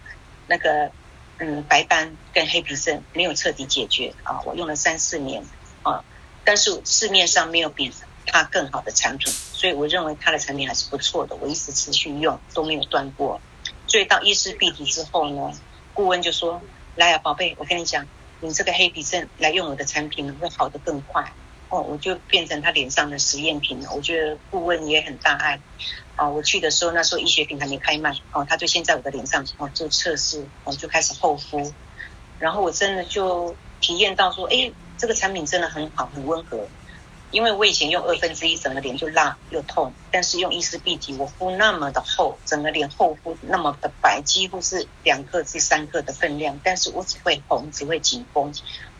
[0.46, 0.90] 那个
[1.38, 5.42] 嗯白斑跟黑皮症没有彻底解决啊，我用了三四年
[5.82, 6.04] 啊，
[6.44, 7.90] 但是市面上没有比
[8.26, 13.40] 它更好的产品，所以我认为它的产品还是不错的，我一直持续用都没有断过。
[13.86, 15.52] 所以到伊丝碧媞之后呢，
[15.94, 16.60] 顾问就说
[16.96, 18.06] ：“来啊，宝贝，我跟你讲，
[18.44, 21.34] 你这个黑皮症来用我的产品会好得更快。”
[21.70, 23.90] 哦，我就变成他脸上的实验品了。
[23.94, 25.60] 我觉得顾问也很大爱。
[26.16, 31.74] 哦，我去的时候那时候医学品还没开卖，哦，他就先在我的脸上哦做测试，哦就开始厚敷，
[32.38, 36.68] 然后我真的就体验到说，哎，这个产品真的很好，很温和。
[37.34, 48.54] 因为我以前用二分之一，整个脸就辣又痛，但是用伊丝碧媞，我敷那么的厚，整个脸厚敷那么的白，几乎是两克至三克的分量，但是我只会红，只会紧绷，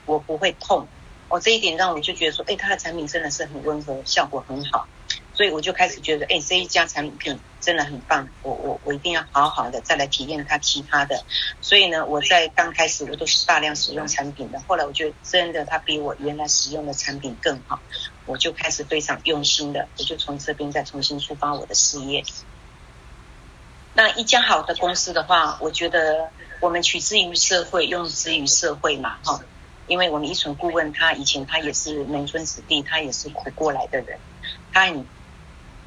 [0.04, 0.88] 我不会痛。
[1.28, 4.88] 哦，这一点让我就觉得说，哎，它的产品真的是很温和，效果很好。
[5.32, 11.24] 所以我就开始觉得，哎，这一家产品真的很棒，我我我一定要好好的再来体验它其他的。
[11.60, 17.80] 所以呢，我在刚开始我都是大量使用产品的，后来我觉得真的它比我原来使用的产品更好，
[18.26, 22.24] 我就开始非常用心的，我就从这边再重新出发我的事业。
[23.94, 29.40] 那一家好的公司的话，我觉得我们取之于社会，用之于社会嘛，哈，
[29.86, 34.18] 因为我们依存顾问他以前他也是农村子弟，他也是苦过来的人，
[34.72, 35.06] 他很。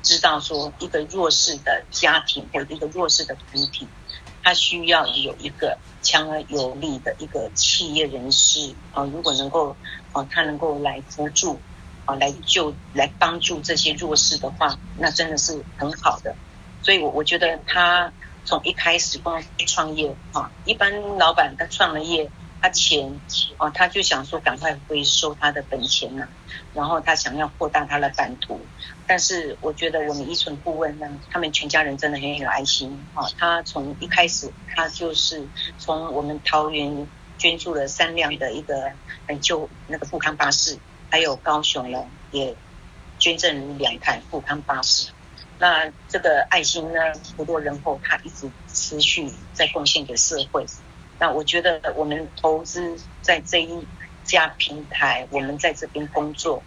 [0.03, 3.87] 知道说一个弱势的家庭或者一个弱势的团体，
[4.41, 9.75] 他需要有一个强而有力的一个企业人士啊，如果能够
[10.13, 11.59] 啊，他能够来辅助
[12.07, 16.35] 啊，来救来帮助这些弱势的话，那真的是很好的。
[16.81, 18.11] 所以我我觉得他
[18.43, 22.31] 从一开始光创业啊，一般老板他创了业。
[22.59, 23.21] 他钱
[23.57, 26.27] 啊，他就想说赶快回收他的本钱嘛，
[26.73, 28.59] 然后他想要扩大他的版图。
[29.05, 33.23] 但是我觉得我们依存顾问呢，他们全家人真的很有爱心啊。
[33.37, 38.91] 他从一开始，他就是从我们桃园捐助了三辆的一个
[39.27, 42.55] 嗯救那个富康巴士，还有高雄呢也
[43.19, 45.09] 捐赠两台富康巴士。
[45.59, 46.99] 那这个爱心呢
[47.35, 50.65] 不落人后，他一直持续在贡献给社会。
[51.19, 53.87] 那我觉得我们投资在这一
[54.23, 56.61] 家平台，我们在这边工作，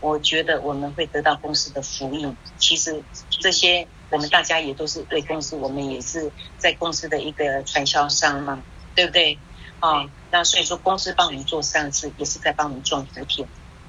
[0.00, 2.36] 我觉得我们会得到公司的福音。
[2.56, 8.62] 其实这些我们大家也都是对公司，我们也是在公司的一个传销商嘛，
[8.94, 9.38] 对不对？
[9.80, 13.48] 啊，那所以说公司帮我们做善事，也是在帮我们种福田。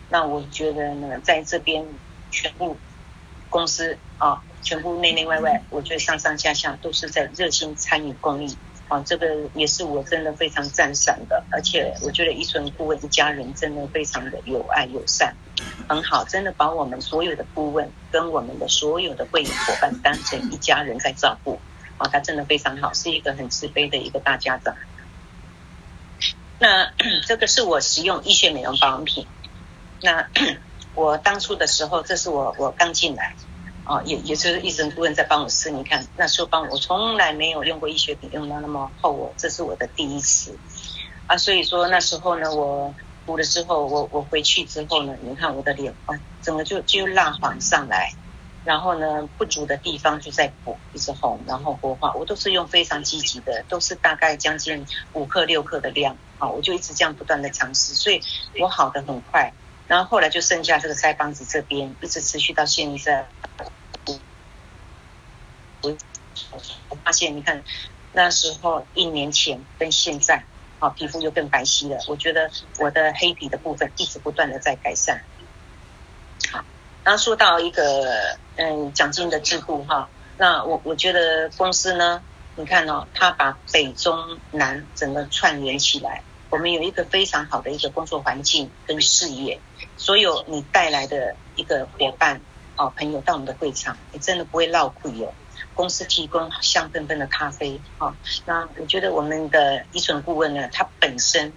[0.10, 1.86] 那我觉得呢，在这边
[2.32, 2.78] 全部
[3.50, 8.58] 公司啊，全部内内外外，我觉得上上下下都是在热心参与公益。
[8.90, 15.36] 啊，这个也是我真的非常赞赏的，而且我觉得依纯顾问一家人真的非常的有爱友善，
[15.90, 21.60] 很好，真的把我们所有的顾问跟我们的所有的会员伙伴当成一家人在照顾，
[21.98, 24.74] 啊，他真的非常好，是一个很慈悲的一个大家长。
[26.58, 26.90] 那
[27.28, 29.28] 这个是我使用医学美容保养品，
[30.02, 30.28] 那
[30.96, 33.36] 我当初的时候，这是我我刚进来。
[33.84, 40.60] 啊，也也是医生顾问在帮我试，你看那时候帮我，我从来没有用过医学品，用到那么厚哦，这是我的第一次。
[41.26, 42.94] 啊，所以说那时候呢，我
[43.26, 48.12] 补了之后，我我回去之后呢，你看我的脸啊，整个就就蜡黄上来，
[48.66, 58.22] 然后呢不足的地方就在补，一直红，然后活化，我都是用非常积极的，都是大概将近五克六克的量啊，我就一直这样不断的尝试，所以
[58.60, 59.54] 我好的很快，
[59.88, 63.28] 然后后来就剩下这个腮帮子这边，一直持续到现在。
[66.90, 67.64] 我发现，你看
[68.14, 70.44] 那时候一年前跟现在，
[70.80, 71.98] 啊，皮肤又更白皙了。
[72.08, 75.24] 我觉得我的黑皮的部分一直不断的在改善。
[76.52, 76.64] 好，
[77.04, 82.22] 然后说到一个嗯奖金的制度哈，那我我觉得公司呢，
[82.56, 86.24] 你看哦，他把北中南整个串联起来，
[86.58, 89.60] 我们有一个非常好的一个工作环境跟事业，
[89.96, 92.42] 所有你带来的一个伙伴
[92.76, 95.32] 哦朋友到我们的会场，你真的不会落亏哦。
[95.76, 98.16] 公司提供香喷喷的咖啡，哦，
[98.48, 101.54] 那我觉得我们的依存顾问呢，他本身，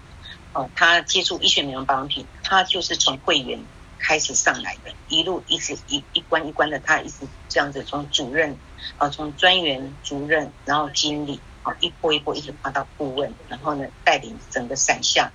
[0.52, 3.58] 哦，他接触医学美容保养品，他就是从会员
[3.98, 8.54] 开始上来的，一路一直一一关一关的，他一直这样子从主任，
[8.98, 15.30] 啊，从专员、主任，然后经理，哦，一波一波一直爬到顾问，然后呢，带领整个伞下，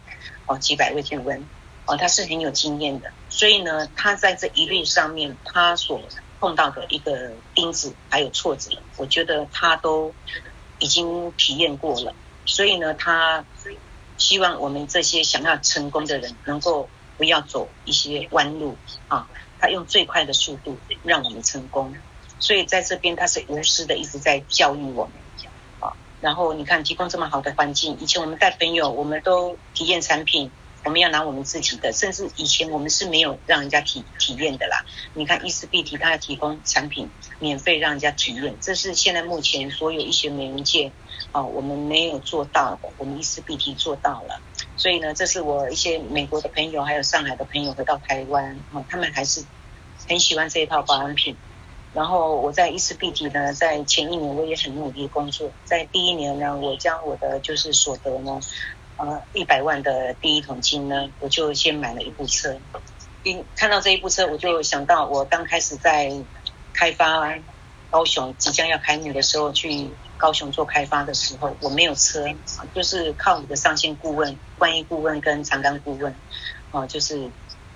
[0.48, 1.48] 哦，几百位顾问，
[1.86, 6.02] 哦，他是很有经验的，所以呢，他在这一路上面，他所
[6.40, 10.14] 碰到的一个钉子还有挫折，我觉得他都
[10.80, 12.14] 已经体验过了，
[12.46, 13.46] 所以呢，他
[14.18, 19.28] 希望我们这些想要成功的人能够不要走一些弯路啊，
[19.60, 21.96] 他用最快的速度让我们成功，
[22.40, 25.14] 所以在这边他是无私的一直在教育我们，
[26.26, 30.50] 然后你看提供这么好的环境，以前我们带朋友，我们都体验产品，
[30.84, 34.84] 我们要拿我们自己的，甚至以前我们是没有让人家体体验的啦。
[35.14, 37.08] 你看伊丝碧媞，它要提供产品
[37.38, 40.92] 免费让人家体验，这是现在目前所有医学美容界
[41.32, 44.42] 啊，我们没有做到的，我们伊丝碧媞做到了。
[44.78, 49.46] 所以呢，这是我一些美国的朋友，还有上海的朋友回到台湾啊，他们还是
[50.10, 51.38] 很喜欢这一套保养品。
[51.96, 58.40] 然后我在伊丝碧媞呢，在前一年我也很努力工作，在第一年呢，我将我的就是所得呢。
[58.98, 62.56] 呃，一百万的第一桶金呢，我就先买了一部车。
[63.24, 66.14] 一看到这一部车，我就想到我刚开始在
[66.72, 67.38] 开发
[67.92, 72.26] 高雄即将要开幕的时候，去高雄做开发的时候，我没有车，
[72.74, 76.16] 就是靠我的上线顾问、关系顾问跟长庚顾问，
[76.72, 77.30] 啊，就是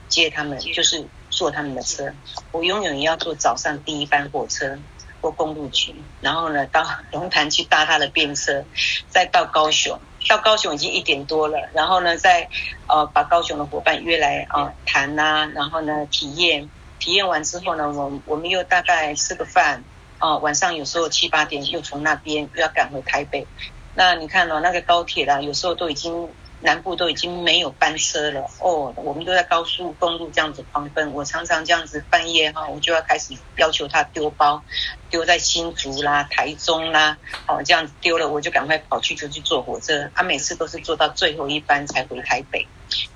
[0.07, 1.05] 接他们，就是
[1.39, 2.11] 坐他们的车。
[2.51, 4.77] 我永远要坐早上第一班火车
[5.21, 8.65] 或公路局，然后呢到龙潭去搭他的便车，
[9.07, 9.97] 再到高雄。
[10.27, 12.49] 到高雄已经一点多了，然后呢，再
[12.87, 19.81] 呃把高雄的伙伴约来啊、呃、谈呐、啊，然后呢体验，体验完之后呢，我我们又大概吃个饭，
[20.17, 23.47] 啊、呃、晚上有时候七八点又从那边又要赶回台北，
[23.95, 26.27] 那你看哦，那个高铁啦，有时候都已经。
[26.61, 31.13] 南部都已经没有班车了哦，我们都在高速公路这样子狂奔。
[31.13, 34.61] 我常常这样子半夜哈，我就要开始要求他丢包，
[35.09, 37.17] 丢在新竹啦、台中啦，
[37.47, 40.11] 哦这样子丢了，我就赶快跑去就去坐火车。
[40.13, 42.67] 他每次都是坐到最后一班才回台北。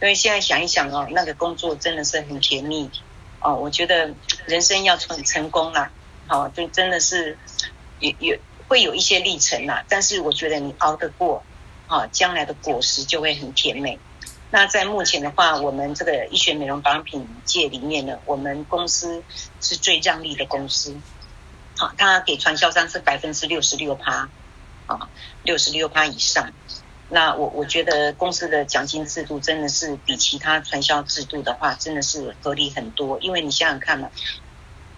[0.01, 2.89] 因为现在想一想哦，那个工作真的是很甜蜜
[3.41, 3.55] 哦。
[3.55, 4.13] 我觉得
[4.45, 5.91] 人生要成成功啦，
[6.27, 7.37] 好，就真的是
[7.99, 11.43] 也也会有一些历程啦，但是我觉得你熬得过。
[11.93, 13.99] 啊，将来的果实就会很甜美。
[14.49, 19.23] 那在目前的话，我们这个医学美容保养品界里面呢，我们公司
[19.61, 20.95] 是最让利的公司。
[21.77, 24.29] 好，它给传销商是百分之六十六趴，
[24.87, 25.09] 啊，
[25.43, 26.51] 六十六趴以上。
[27.09, 33.19] 那我我觉得公司的奖金制度真的是比其他传销制度的话，真的是合理很多。
[33.21, 34.09] 因为你想想看嘛，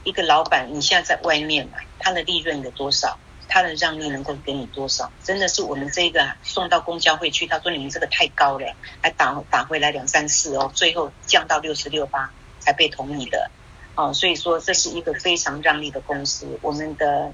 [0.06, 3.20] 一个老板你现在在外面嘛，他的利润有多少？
[3.48, 5.12] 他的让利能够给你多少？
[5.24, 13.50] 真的是我们这个送到公交会去，他说你们这个太高了，还打打回来两三次哦，最后降到六十六八才被同意的，
[13.96, 16.60] 哦，所以说这是一个非常让利的公司。
[16.62, 17.32] 我们的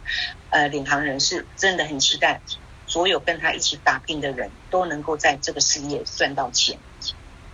[0.50, 2.42] 呃领航人是真的很期待，
[2.86, 6.78] 所有跟他一起打拼的人都能够在这个事业赚到钱。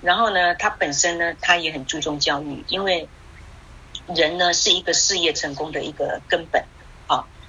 [0.01, 3.09] 然后呢，他本身呢，他也很注重教育，因为
[4.15, 6.63] 人呢是一个事业成功的一个根本，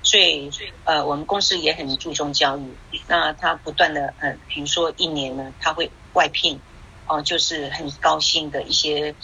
[0.09, 0.51] 最、
[0.85, 2.63] 呃，我们公司也很注重教育。
[3.09, 6.59] 那他不断的，嗯、比如说一年呢，他会外聘，
[7.07, 9.15] 哦、就是很高薪的一些，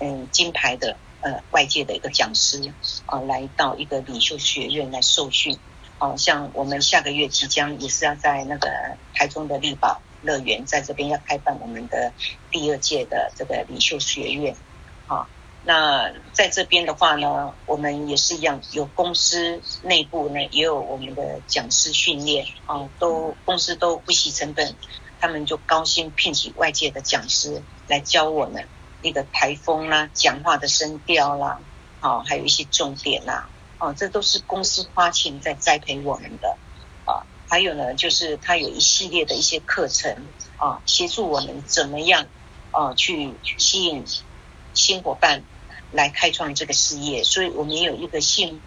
[0.00, 2.74] 嗯、金牌的，呃，外界的一个讲师，
[3.06, 5.58] 啊、来到一个领袖学院来受训。
[5.98, 8.68] 哦、像我们下个月即将也是要在那个
[9.14, 12.12] 台中的丽宝乐园，在这边要开办我们的
[12.50, 14.54] 第二届的这个领袖学院，
[15.06, 15.26] 啊、
[15.64, 24.74] 那在这边的话呢，我们也是一样，有公司内部呢也有我们的讲师训练啊，都公司都不惜成本，
[25.20, 28.66] 他们就高薪聘请外界的讲师来教我们
[29.02, 31.60] 那个台风啦、讲话的声调啦，
[32.00, 36.56] 啊，还有一些重点啦，啊，这都是公司花钱在栽培我们的
[37.04, 37.26] 啊。
[37.50, 40.16] 还有呢，就是他有一系列的一些课程
[40.56, 42.26] 啊，协助我们怎么样
[42.70, 44.04] 啊去吸引。
[44.78, 45.42] 新伙伴
[45.90, 48.60] 来开创这个事业，所以我们也有一个新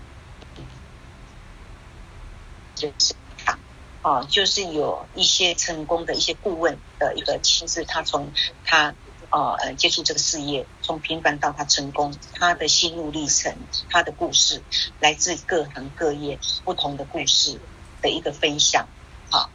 [2.76, 3.58] 就是他
[4.02, 8.30] 啊，就是有一些成功的一些顾问的一个亲自，他从
[8.66, 8.94] 他
[9.30, 13.56] 啊呃接触这个事业，从平凡到他成功，他的心路历程，
[13.90, 14.62] 他的故事，
[15.00, 17.58] 来自各行各业不同的故事
[18.02, 18.86] 的一个分享
[19.30, 19.50] 啊。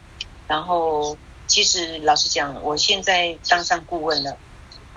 [0.47, 4.37] 然后，其实老实讲，我现在当上顾问了。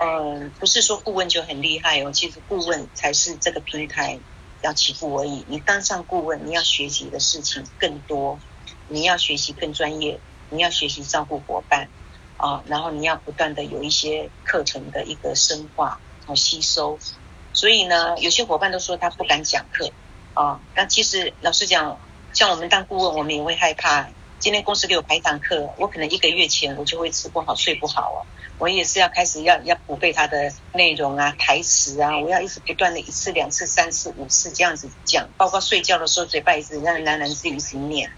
[0.03, 4.19] 嗯，不是说顾问就很厉害哦，其实顾问才是这个平台
[4.63, 5.45] 要起步而已。
[5.47, 8.39] 你当上顾问，你要学习的事情更多，
[8.87, 11.87] 你要学习更专业，你要学习照顾伙伴
[12.37, 16.97] 啊，然后你要不断的有一些课程的一个深化和吸收。
[17.53, 19.91] 所以呢，有些伙伴都说他不敢讲课
[20.33, 21.99] 啊，但其实老实讲，
[22.33, 24.09] 像我们当顾问，我们也会害怕。
[24.41, 28.19] 今天公司给我排一堂课，我可能一个月前我就会吃不好睡不好啊。
[28.57, 38.11] 我也是要开始要要补背它的内容啊、台词啊，我要一直不断的一次、两次、三次、五次这样子讲，包括睡觉的时候嘴巴一直让喃喃自语一直念。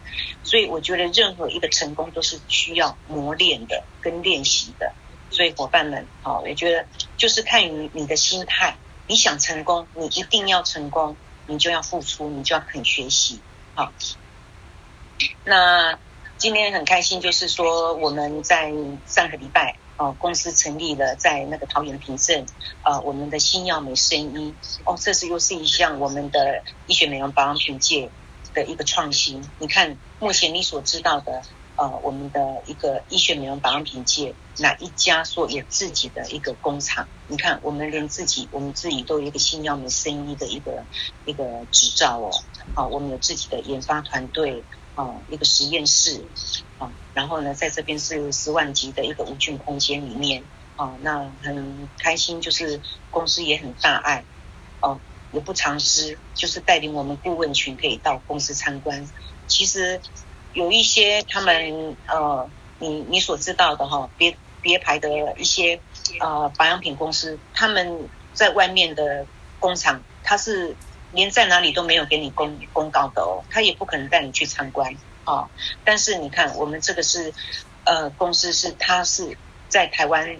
[0.43, 4.93] 所以我觉得任何一个成功都是需要磨练的跟练习的。
[5.29, 6.85] 所以伙伴们，好，我觉得
[7.17, 11.17] 就是看你你的心态，你想成功，你一定要成功，
[11.47, 13.41] 你就要付出，你就要肯学习。
[13.75, 13.91] 好，
[15.43, 15.97] 那
[16.37, 18.71] 今天很开心，就是说我们在
[19.05, 19.75] 上个礼拜。
[19.95, 22.47] 哦，公司成立了在那个桃园平镇，
[22.83, 24.51] 呃，我们的新药美生医，
[24.85, 28.09] 哦，这是又是一项我们的医学美容保养品界
[28.55, 29.47] 的一个创新。
[29.59, 31.43] 你看，目前你所知道的，
[31.75, 37.07] 呃，我们的一个医学美容保养品界哪一家说有自己的一个工厂？
[37.27, 40.83] 你看，我们连自己，我们自己都有一个新药美生医的一个
[41.25, 42.31] 一个执照哦，
[42.73, 44.63] 啊，我们有自己的研发团队。
[44.95, 46.23] 哦，一个实验室，
[46.77, 50.43] 啊，然后呢，在这边是十万级的一个无菌空间里面，
[50.75, 52.79] 啊，那很开心，就是
[53.09, 54.23] 公司也很大爱，
[54.81, 54.99] 哦，
[55.31, 59.09] 也不藏私，就是带领我们顾问群可以到公司参观。
[59.47, 59.99] 其实
[60.53, 65.79] 有一些他们呃，你你所知道的哈，别别牌的一些
[66.19, 69.25] 呃保养品公司，他们在外面的
[69.59, 70.75] 工厂，他是。
[71.13, 74.93] 连在哪里都没有给你公公告的哦，他也不可能带你去参观
[75.23, 75.49] 啊、哦。
[75.85, 77.33] 但是你看，我们这个是，
[77.85, 79.37] 呃，公司是它是
[79.69, 80.37] 在台湾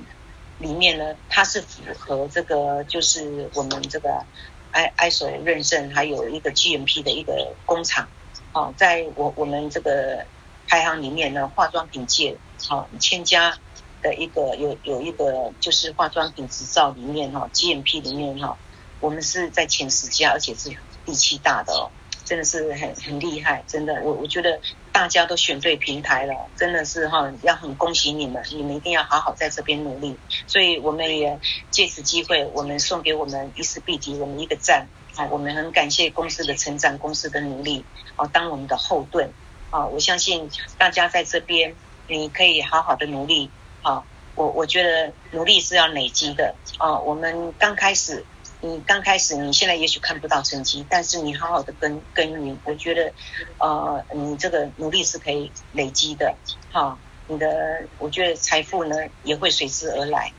[0.58, 4.26] 里面呢，它是符合这个就是我们这个
[4.72, 8.08] I ISO 认证，还有一个 GMP 的一个工厂
[8.54, 10.26] 哦，在我我们这个
[10.68, 12.36] 排行里面呢，化妆品界
[12.70, 13.56] 哦，千家
[14.02, 18.58] 的一个有有一个就是化妆品执照里面哈、哦，GMP 里面哈。
[19.04, 20.74] 我们是在前十家，而且是
[21.06, 21.92] 第七大的哦，
[22.24, 24.62] 真的是很很厉害，真的，我我觉得
[24.94, 30.16] 大家都选对平台了，真的是哈，要很恭喜你们，你们一定要好好在这边努力。
[30.48, 31.38] 所以我们也
[31.70, 34.88] 借此机会，我们送给我们一丝碧媞我们一个赞。
[35.18, 37.84] 啊，我们很感谢公司的成长，公司的努力
[38.16, 39.30] 啊，当我们的后盾。
[39.70, 41.76] 啊，我相信大家在这边
[42.08, 43.50] 你可以好好的努力。
[43.82, 44.02] 啊，
[44.36, 46.56] 我我觉得努力是要累积的。
[46.78, 48.26] 啊，我们刚开始。
[48.66, 53.14] 你刚开始，你现在也许看不到成绩，但是你好好的耕耕耘，我觉得，
[53.58, 56.34] 呃，你这个努力是可以累积的，
[56.72, 56.98] 好，
[57.28, 60.32] 你的，我觉得财富呢也会随之而来。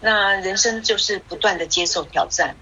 [0.00, 2.56] 那人生就是不断的接受挑战，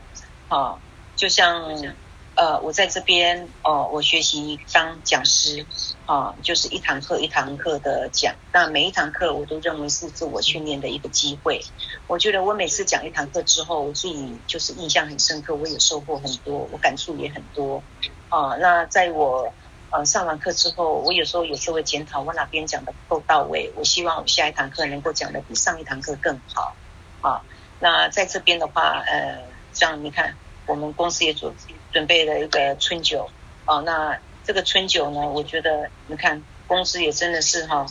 [0.49, 0.79] 啊，
[1.17, 1.97] 就像。
[2.41, 5.66] 呃，我在这边哦，我学习当讲师
[6.07, 8.34] 啊，就是一堂课一堂课的讲。
[8.51, 11.61] 那每一堂课我都认为是自我训练的一个机会。
[12.07, 17.82] 我觉得我每次讲一堂课之后，我自己就是印象很深刻，我也收获很多，我感触也很多
[18.30, 18.57] 啊。
[18.57, 19.53] 那在我
[19.91, 23.70] 呃上完课之后，我有时候有时候会检讨我哪边讲的不够到位。
[23.76, 26.74] 我希望我下一堂课能够讲的比上一堂课更好
[27.20, 27.43] 啊。
[27.80, 29.43] 那在这边的话，呃，
[29.74, 30.34] 像你看，
[30.66, 31.74] 我们公司也组织。
[31.93, 33.28] 准备了一个春酒，
[33.66, 37.86] 哦，那这个春酒呢，我觉得你看公司也真的是哈，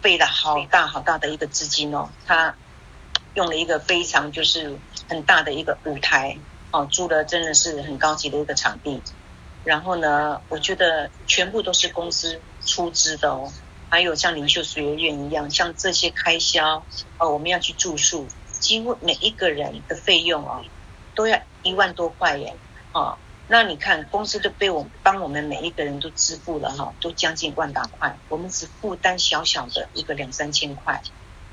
[0.00, 2.54] 备了好大好大的一个资金哦，他
[3.34, 4.78] 用了一个非常就是
[5.08, 6.38] 很大的一个舞台，
[6.70, 9.02] 哦，租的真的是很高级的一个场地，
[9.64, 13.52] 然后呢，我觉得全部都是公司出资的哦，
[13.90, 16.82] 还有像领袖学院一样，像这些开销
[17.18, 18.26] 哦，我们要去住宿，
[18.58, 20.64] 几乎每一个人的费用哦，
[21.14, 21.38] 都要。
[21.62, 22.54] 一万多块耶，
[22.92, 23.16] 哦，
[23.48, 31.02] 那你看公司就被我帮我们每一个人都支付了哈，都将近万把块，我们只负担小小的一个两三千块，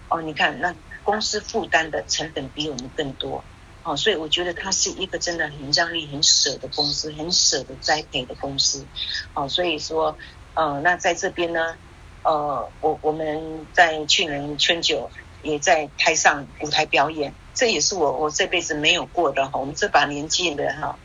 [0.09, 3.43] 哦，你看那公司负担的成本比我们更多，
[3.83, 8.85] 哦，所以我觉得它是一个真的很让利、很舍的公司，很舍得栽培的公司，
[9.33, 10.17] 哦，所以说，
[10.53, 11.75] 呃，那在这边呢，
[12.23, 15.09] 呃，我我们在去年春酒
[15.43, 17.33] 也在台上舞台表演。
[17.59, 20.97] 这也是我我这辈子没有过的哈，我们这把年纪的哈，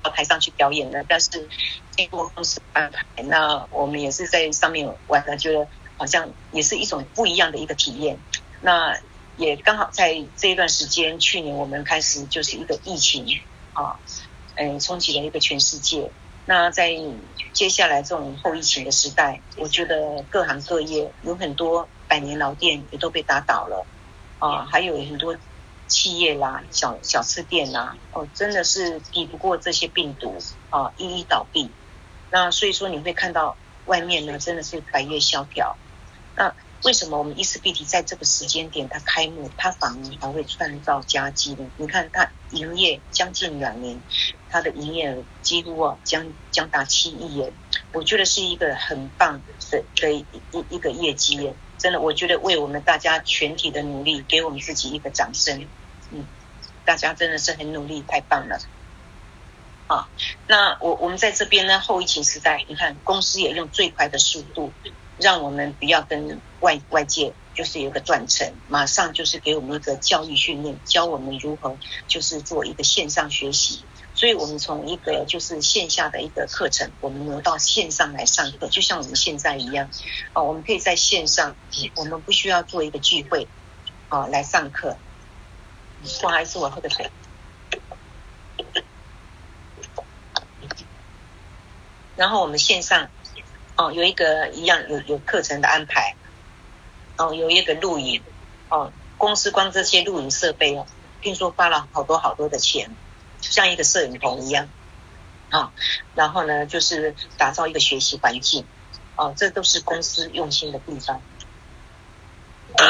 [0.00, 1.48] 到台上去表演的，但是
[1.90, 8.16] 经过公司安排，那我们也是在上面玩的，觉得好像也是一种不一样的一个体验。
[8.60, 8.96] 那
[9.36, 13.40] 也刚好在这一段时间，去年我们开始就是一个疫情
[13.72, 13.98] 啊，
[14.54, 16.12] 嗯，冲击了一个全世界。
[16.46, 16.96] 那在
[17.52, 21.88] 接下来这种后疫情的时代，我觉得各行各业有很多。
[22.10, 23.86] 百年老店也都被打倒了，
[24.40, 25.36] 啊，还有很多
[25.86, 30.36] 企业啦、小小吃店啦，哦，真的是抵不过这些病毒
[30.70, 31.70] 啊，一一倒闭。
[32.32, 33.56] 那所以说你会看到
[33.86, 35.76] 外面呢，真的是百业萧条。
[36.34, 36.52] 那
[36.82, 41.70] 为什么我们伊斯碧提在这个时间点它开幕，它反而还会创造佳绩呢？
[41.76, 44.00] 你看它营业将近两年，
[44.48, 47.52] 它的营业额几乎啊将将达七亿元，
[47.92, 49.40] 我觉得是一个很棒
[49.70, 51.52] 的的一一一个业绩。
[51.80, 55.66] 真的，我觉得为我们大家全体的努力，给我们自己一个掌声。
[56.10, 56.26] 嗯，
[56.84, 58.58] 大家真的是很努力，太棒了。
[59.86, 60.06] 啊，
[60.46, 64.70] 那我我们在这边呢，后疫情时代，你看公司也用最快的速度，
[65.18, 73.82] 让我们不要跟外外界就是有一个断层，马上就是给我们一个教育训练，教我们如何就是做一个线上学习。
[74.20, 79.88] 所以我们从一个就是线下的一个课程，我们挪到线上来上课，就像我们现在一样，
[80.34, 81.56] 啊，我们可以在线上，
[81.96, 83.48] 我们不需要做一个聚会，
[84.10, 84.98] 啊，来上课。
[86.20, 87.10] 不好意思，我喝个水。
[92.14, 93.08] 然后我们线上，
[93.78, 96.14] 哦，有一个一样有有课程的安排，
[97.16, 98.22] 哦，有一个录影，
[98.68, 100.86] 哦，公司光这些录影设备哦，
[101.22, 102.94] 听说花了好多好多的钱，
[103.40, 104.68] 就像一个摄影棚一样，
[105.50, 105.72] 啊、
[106.14, 108.64] 然后呢，就是打造一个学习环境，
[109.16, 111.20] 哦，这都是公司用心的地方。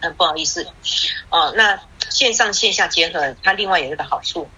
[0.00, 0.66] 嗯，不好意思，
[1.30, 1.80] 哦，那
[2.10, 4.48] 线上线下结合，它另外有一个好处。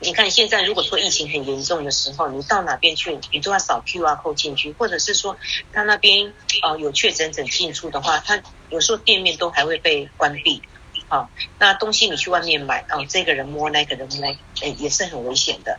[0.00, 5.36] 你看，现在如果说疫情很严重的时候，你到哪边去，你都要扫 QR code 进去，或者是说
[5.72, 10.62] 他那边呃有确诊者进出的话，他有时候店面都还会被关闭。
[11.08, 14.26] 好、那东西你去外面买，哦，这个人摸那个人摸，
[14.62, 15.78] 哎，也是很危险的。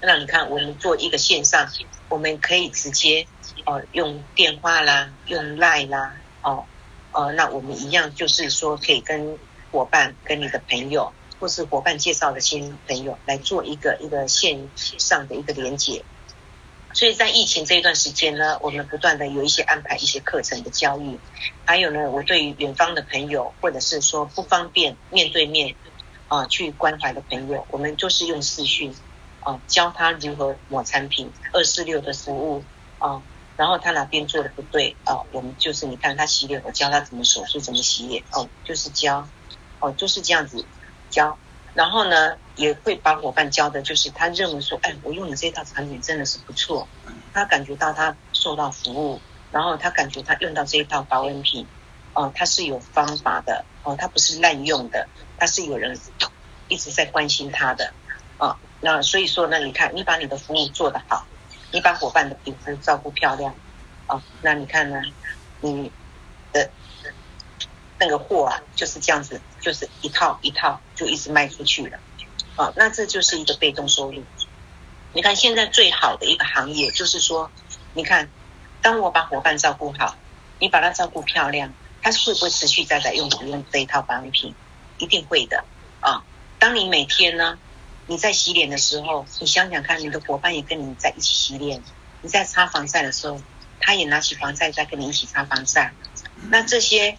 [0.00, 1.68] 那你看，我们做一个线上，
[2.08, 3.26] 我们可以直接
[3.64, 6.64] 哦用电话啦，用 Line 啦，哦，
[7.12, 9.38] 呃，那我们一样就是说可以跟
[9.70, 11.12] 伙伴、跟你的朋友。
[11.40, 16.04] 或是伙伴介绍的新朋友来做一个一个线上的一个连接，
[16.92, 21.18] 所以在疫情这一段时间呢，我们不断的有一些安排一些课程的教育，
[21.64, 25.74] 还有呢，我对于远方的朋友或者是说不方便面对面
[26.28, 28.94] 啊去关怀的朋友，我们就是用视讯
[29.40, 32.64] 啊教他如何抹产品二四六的服务
[32.98, 33.22] 啊，
[33.56, 39.28] 然后他哪边做的不对啊，我们就是你看他洗脸，我教他怎么手术怎么洗脸哦，就是教
[39.80, 40.64] 哦就是这样子。
[41.10, 41.36] 教，
[41.74, 46.86] 然后呢，也会把伙伴教的，就是他认为说，哎，我用你这套产品真的是不错，
[47.32, 49.20] 他感觉到他受到服务，
[49.50, 51.66] 然后他感觉他用到这一套保温瓶，
[52.14, 55.08] 哦、他是有方法的，哦、他不是滥用的，
[55.38, 55.98] 他是有人
[56.68, 57.94] 一直在关心他的，
[58.36, 61.26] 啊、那所以说呢，你看，你把你的服务做得好，
[61.72, 63.54] 你把伙伴的皮肤照顾漂亮，
[64.06, 65.00] 啊、那你看呢，
[65.60, 65.90] 你
[66.52, 66.70] 的。
[68.02, 72.00] 那个货啊，就是这样子，就是一套一套就一直卖出去了，
[72.56, 74.24] 啊，那这就是一个被动收入。
[75.12, 77.48] 你看现在最好的一个行业，就是说，
[77.94, 78.28] 你看，
[78.80, 80.16] 当我把伙伴照顾好，
[80.58, 81.72] 你把他照顾漂亮，
[82.02, 84.52] 他会不会持续再在用使用这一套保养品？
[84.98, 85.62] 一定会的
[86.00, 86.24] 啊。
[86.58, 87.56] 当你每天呢，
[88.08, 91.80] 你在洗脸的时候，你想想看，你的伙伴也跟你在一起洗脸，
[92.20, 93.40] 你在擦防晒的时候，
[93.78, 95.92] 他也拿起防晒在跟你一起擦防晒，
[96.50, 97.16] 那这些。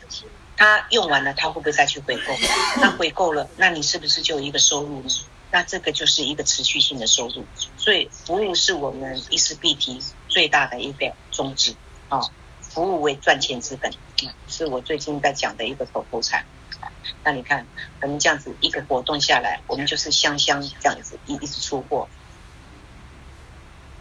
[0.55, 2.33] 他用完了，他会不会再去回购？
[2.81, 5.09] 那回购了，那你是不是就有一个收入呢？
[5.51, 7.45] 那这个就是一个持续性的收入。
[7.77, 11.75] 所以服务是我们伊思必提最大的一个宗旨
[12.09, 12.21] 啊，
[12.61, 13.91] 服务为赚钱之本，
[14.47, 16.45] 是我最近在讲的一个口头禅。
[17.23, 17.65] 那你看，
[18.01, 22.07] 我们这样子一个活动下来，我们就是香香这样子一一直出货。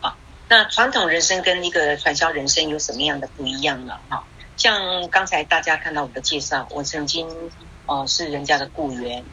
[0.00, 0.16] 啊，
[0.48, 3.98] 那传统人生跟一个传销人生有什么样的不一样呢？
[4.08, 4.24] 哈？
[4.62, 7.28] 像刚才大家看到我的介绍，我曾经
[7.86, 9.24] 呃是人家的雇员，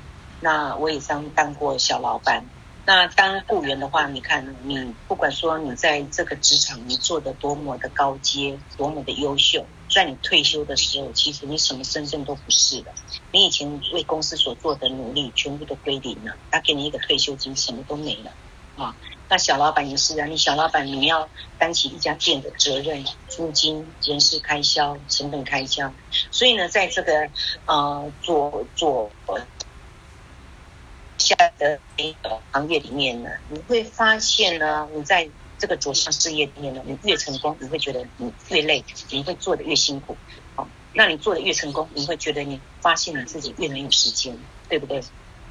[0.42, 2.44] 那我也当当过小老板。
[2.88, 12.92] 那当雇员的话，你看你不管说你在这个职场你做的多么的高阶，多么的优秀，在你退休的时候，其实你什么身份都不是的。
[13.32, 18.32] 你以前为公司所做的努力全部都归零了，他给你一个退休金，什么都没了
[18.80, 18.96] 啊。
[19.32, 25.94] 那小老板也是啊，你小老板你要担起一家店的责任，租金、人事开销、成本开销，
[26.32, 27.30] 所以呢，在这个
[27.68, 29.12] 呃做做
[31.20, 31.80] 下的
[32.52, 40.18] 行业里面呢，你会发现呢，你在这个左上事业里面呢，你越成功，你会觉得你越累，你会做得越辛苦。
[40.56, 44.36] 好，那你做得越成功，你会觉得你发现你自己越没有时间，
[44.68, 45.04] 对不对？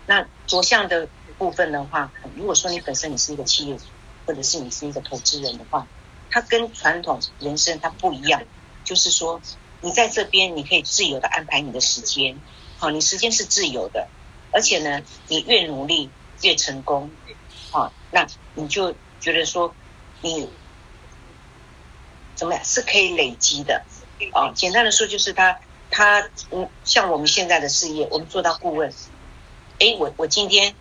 [0.07, 1.09] 那左向的。
[1.39, 3.79] 部分的话，如果说你本身你是一个企业，
[4.27, 5.87] 或者是你是一个投资人的话，
[6.31, 8.43] 它跟传统人生它不一样，
[8.85, 9.41] 就是说
[9.81, 12.43] 你在这边你可以自由的安排你的时间，
[12.77, 14.09] 好，你时间是自由的，
[14.53, 16.11] 而且呢，你越努力
[16.43, 17.11] 越成功，
[17.71, 19.75] 好，那你就觉得说
[20.21, 20.49] 你
[22.35, 23.85] 怎么样是可以累积的，
[24.33, 25.57] 啊，简单的说就是他
[25.89, 28.93] 他嗯，像我们现在的事业，我们做到顾问，
[29.79, 30.75] 诶，我我今天。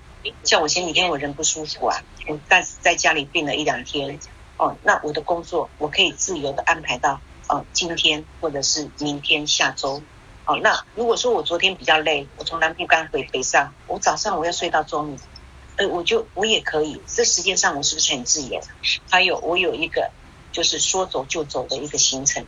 [0.44, 4.20] 像我前几天我人不舒服啊，我但是在家里病了一两天，
[4.58, 10.02] 哦，那我的工作我可以自由的安排到哦今天或者是明天下周，
[10.46, 15.18] 哦，那如果说我昨天比较累，我从南部刚回北上，我早上我要睡到中午，
[15.76, 18.62] 呃，我就我也可以，这时间上我是不是很自由？
[19.10, 20.12] 还有我有一个
[20.52, 22.46] 就是说走就走的一个行程，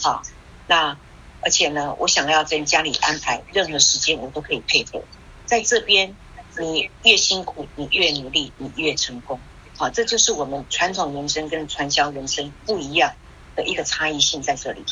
[0.00, 0.22] 好，
[0.66, 0.96] 那
[1.40, 5.02] 而且呢，我想要在家里安排任何时间，我都可以配合。
[5.46, 6.14] 在这边，
[6.58, 9.38] 你越辛苦，你越努力，你越成功。
[9.76, 13.14] 好，这就是我们传统人生跟传销人生不一样
[13.54, 14.84] 的一个差异性在这里。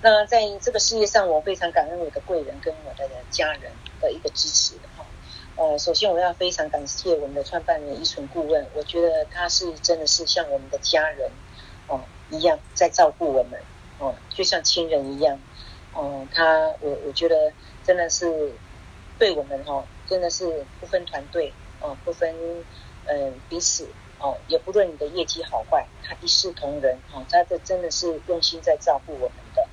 [0.00, 4.74] 那在这个事业上，我非常感恩我的贵人跟我的家人的一个支持。
[4.96, 5.04] 哈，
[5.56, 11.30] 呃，首先我要非常感谢我们的创办人依纯顾问，我觉得他是真的是像我们的家人
[11.86, 12.00] 哦
[12.30, 13.60] 一样在照顾我们
[13.98, 15.38] 哦，就像亲人一样
[15.92, 16.26] 哦。
[16.32, 17.52] 他我我觉得
[17.84, 18.52] 真的是
[19.20, 22.36] 对我们哈，真的是不分团队哦，不分
[23.06, 23.88] 嗯彼此
[24.18, 29.66] 哦，也不论你的业绩好坏，他一视同仁哦，他这真的是用心在照顾我们的。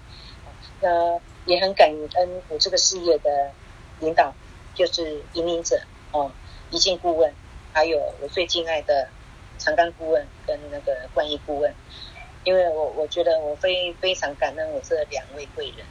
[0.79, 3.51] 那也很感恩我这个事业的
[3.99, 4.33] 领导，
[4.73, 5.81] 就是引领者
[6.13, 6.31] 哦，
[6.71, 7.33] 一进顾问，
[7.73, 9.09] 还有我最敬爱的
[9.57, 11.75] 长冈顾问跟那个冠益顾问，
[12.45, 15.85] 因为我我觉得我非非常感恩我这两位贵人，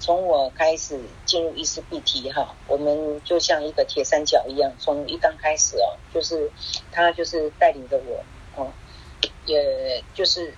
[0.00, 6.50] 从我开始进入伊丝碧媞哈，我们就像一个铁三角一样，从一刚开始哦，就是
[6.90, 8.24] 他就是带领着我
[8.56, 8.72] 哦，
[9.46, 10.52] 也就是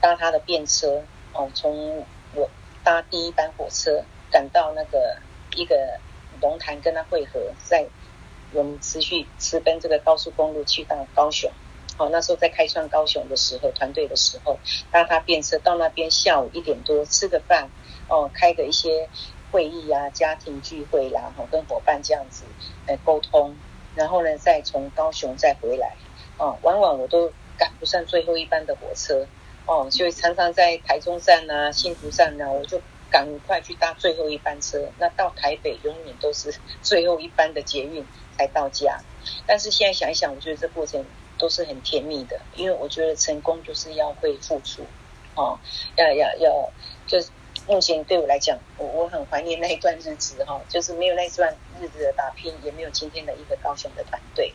[0.00, 2.48] 搭他的便车哦，从我。
[2.84, 5.16] 搭第一班火车赶到那个
[5.54, 6.00] 一个
[6.40, 7.86] 龙潭跟他会合，在
[8.52, 11.48] 我们持续直奔这个高速公路去到高雄。
[11.96, 14.58] 好，那时候在开创高雄的时候，团队的时候
[14.90, 17.70] 搭他便车到那边，下午一点多吃个饭，
[18.12, 19.08] 哦，开个一些
[19.50, 22.44] 会议啊，家庭聚会啦，哈，跟伙伴这样子
[22.86, 23.56] 来沟通，
[23.94, 25.96] 然后呢，再从高雄再回来，
[26.36, 29.26] 哦，往往我都赶不上最后一班的火车。
[29.64, 34.90] 哦，所以常常在台中站啊、新竹站啊，我就赶快去搭最后一班车。
[34.98, 36.52] 那到台北永远都是
[36.82, 38.04] 最后一班的捷运
[38.36, 39.00] 才到家。
[39.46, 41.02] 但是现在想一想，我觉得这过程
[41.38, 44.84] 都是很甜蜜的，因为我觉得成功就是要会付出。
[45.36, 45.58] 哦，
[45.96, 46.70] 要要要，
[47.06, 47.30] 就是
[47.66, 54.52] 目前对我来讲，我我很怀念那一段日子哈、哦，就是没有那一段日子的打拼，也没有今天的一个高雄的团队。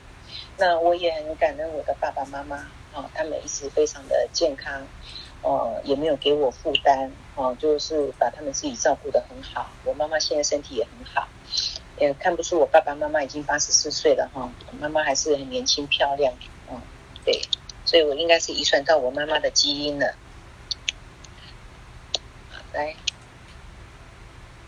[0.58, 2.68] 那我也很感恩我的爸爸妈妈。
[2.94, 4.88] 哦，他们一直非常的健康，
[5.44, 9.70] 哦、也没有给我负担，哦、就是把他们自己照顾得很好。
[9.84, 11.28] 我妈妈现在身体也很好，
[12.00, 14.50] 也看不出我爸爸妈妈已经八十四岁了哈，
[14.80, 16.34] 妈妈还是很年轻漂亮，
[16.72, 16.82] 嗯、
[17.24, 17.40] 对，
[17.86, 20.16] 所以我应该是遗传到我妈妈的基因了。
[22.78, 22.96] 来，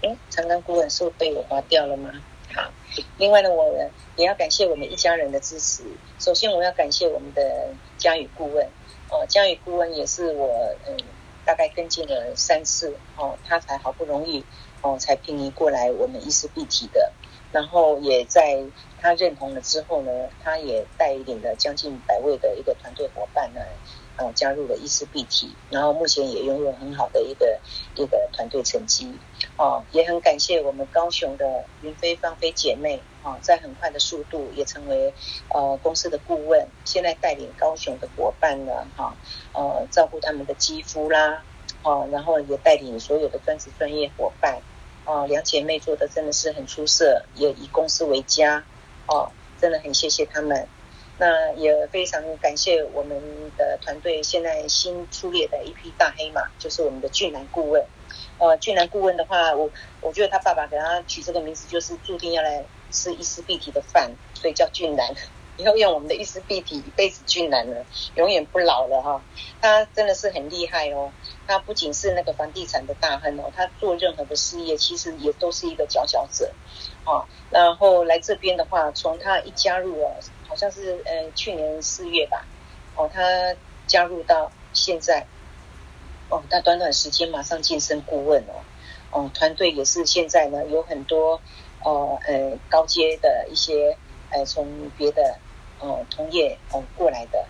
[0.02, 2.12] 哎，长冈顾问是被我划掉了吗？
[2.56, 2.72] 好，
[3.20, 3.72] 另外呢，我
[4.16, 5.84] 也要感谢我们一家人的支持。
[6.18, 7.68] 首先，我要感谢我们的
[8.00, 8.66] 嘉宇顾问，
[9.12, 10.98] 哦，嘉宇顾问也是我嗯，
[11.46, 14.44] 大概跟进了三次，哦，他才好不容易
[14.82, 17.12] 哦，才平移过来我们伊丝碧媞的。
[17.52, 18.64] 然后也在
[19.00, 20.12] 他认同了之后呢，
[20.44, 23.62] 他也带领了将近百位的一个团队伙伴呢。
[24.20, 27.58] 呃，加入了伊丝碧媞，然后目前也拥有很好的一个
[27.96, 29.18] 一个团队成绩。
[29.56, 35.14] 哦，也很感谢我们高雄的云飞、芳菲姐妹，哦，在很快的速度也成为
[35.54, 39.16] 呃公司的顾问，现在带领高雄的伙伴呢，哈、
[39.54, 41.42] 呃，照顾他们的肌肤啦，
[41.84, 44.62] 哦，然后也带领所有的专职专业伙伴，
[45.06, 48.66] 哦，两姐妹做的真的是很出色，也以公司为家，
[49.08, 50.68] 哦，真的很谢谢他们。
[51.20, 53.22] 那也非常感谢我们
[53.58, 57.86] 的团队，现在新出列的一匹大黑马，就是我们的俊男顾问。
[58.38, 65.14] 呃，俊男顾问的话，我我觉得他爸爸给他取这个名字，就是注定要来吃一丝碧媞的饭，所以叫俊男。
[65.58, 69.22] 以后用我们的一丝碧媞，一辈子俊男了，永远不老了哈。
[69.62, 71.12] 他真的是很厉害哦，
[71.46, 76.50] 他不仅是那个房地产的大亨哦，他做任何的事业，其实也都是一个佼佼者。
[77.04, 80.16] 哦，然后来这边的话，从他一加入哦。
[80.50, 82.44] 好像是呃去年四月吧，
[82.96, 83.22] 哦，他
[83.88, 85.28] 加入到现在，
[86.30, 88.60] 哦，他短短时间马上晋升顾问哦，
[89.12, 91.40] 哦，团队也是现在呢有很多
[91.84, 93.96] 哦呃高阶的一些
[94.32, 95.38] 呃从别的
[95.80, 97.46] 哦同业哦过来的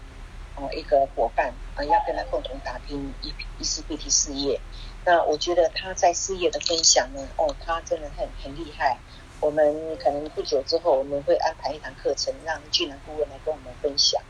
[0.56, 4.60] 哦一个伙伴啊、要跟他共同打拼一一丝碧媞事业。
[5.06, 9.00] 那我觉得他在事业的分享呢，哦，他真的很很厉害。
[9.42, 14.22] 我们可能不久之后，我们会安排一堂课程，让俊男顾问来跟我们分享。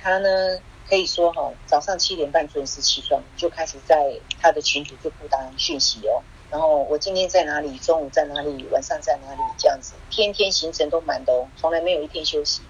[0.00, 0.28] 他呢，
[0.88, 6.22] 可以说哈，早上七点半准时起床，就开始在他的群组就布达讯息哦。
[6.50, 12.62] 然后我今天在哪里，中午在哪里，晚上在哪里，这样子，天天行程都满的哦，从来没有一天休息。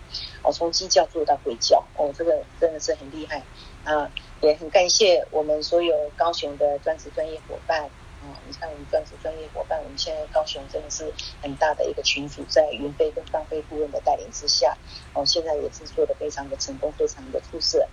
[0.43, 3.43] 哦，从鸡叫做到鬼叫，哦，这个真的是很厉害
[3.84, 4.11] 啊！
[4.41, 7.91] 也很感谢我们所有高雄的专职专业伙伴。
[8.23, 11.11] 哦，你看我们专职专业伙伴，我们现在高雄真的是
[11.41, 14.77] 很大的一个群组，在云飞跟芳菲顾问的带领之下，
[15.14, 17.89] 哦，现在也是做的非常的成功，非常的出色。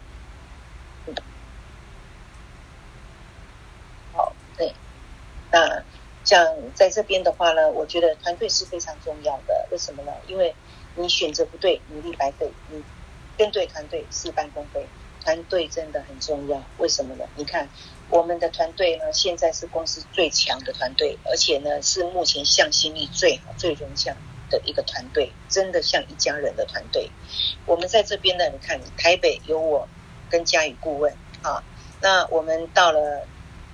[1.06, 1.16] 嗯，
[4.12, 4.76] 好，对，
[5.50, 5.86] 那
[6.26, 9.70] 像在这边的话呢，我觉得团队是非常重要的。
[9.72, 10.12] 为什么呢？
[10.28, 10.54] 因为
[10.96, 12.84] 你选择不对，努力白费；你
[13.38, 14.86] 跟对团队，事半功倍。
[15.28, 16.64] 团队真的很重要。
[16.78, 17.26] 为什么呢？
[17.36, 17.68] 你看
[18.10, 24.16] 我们的团队呢，现在是公司最强的团队，而且呢是目前向心力最好、最融洽
[24.50, 27.12] 的一个团队，真的像一家人的团队。
[27.66, 29.90] 我们在这边呢，你看台北有我
[30.30, 31.62] 跟嘉宇顾问啊，
[32.00, 33.28] 那我们到了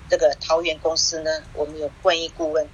[0.10, 2.68] 这个桃园公司呢，我们有冠益顾问、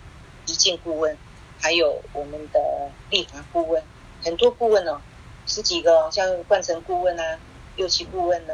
[0.46, 1.18] 宜建顾问，
[1.60, 3.84] 还有我们的立华顾问，
[4.24, 5.02] 很多顾问哦，
[5.46, 7.40] 十几个，像冠城顾问啊、
[7.80, 8.54] 六期顾问呢，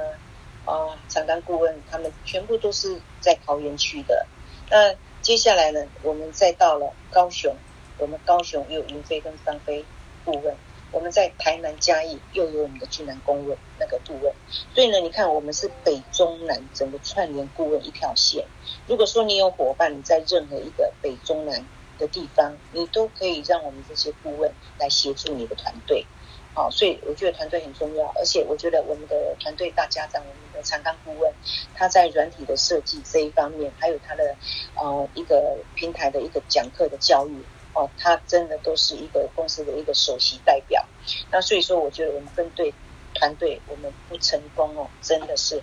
[0.66, 4.28] 啊，长庚顾问，他们全部都是在桃园区的。
[4.70, 7.56] 那接下来呢，我们再到了高雄。
[7.98, 9.84] 我们高雄又有云飞跟张飞
[10.24, 10.56] 顾问，
[10.92, 14.32] 我们在台南嘉义又有我们的俊南公问那个顾问，
[14.76, 18.46] 所以呢，你看我们是北中南整个串联顾问一条线。
[18.86, 21.66] 如果说你有伙伴，你在任何一个北中南
[21.98, 26.06] 的地方，你都可以让我们这些顾问来协助你的团队。
[26.56, 31.32] 好，所以我觉得团队很重要，而且我觉得我们的团队大家长，我们的长冈顾问，
[31.76, 34.36] 他在软体的设计这一方面，还有他的
[34.76, 37.44] 呃一个平台的一个讲课的教育。
[37.78, 40.86] 哦，他真的都是一个公司的一个首席代表，
[41.30, 42.74] 那所以说，我觉得我们跟对
[43.14, 45.62] 团队，我们不成功哦，真的是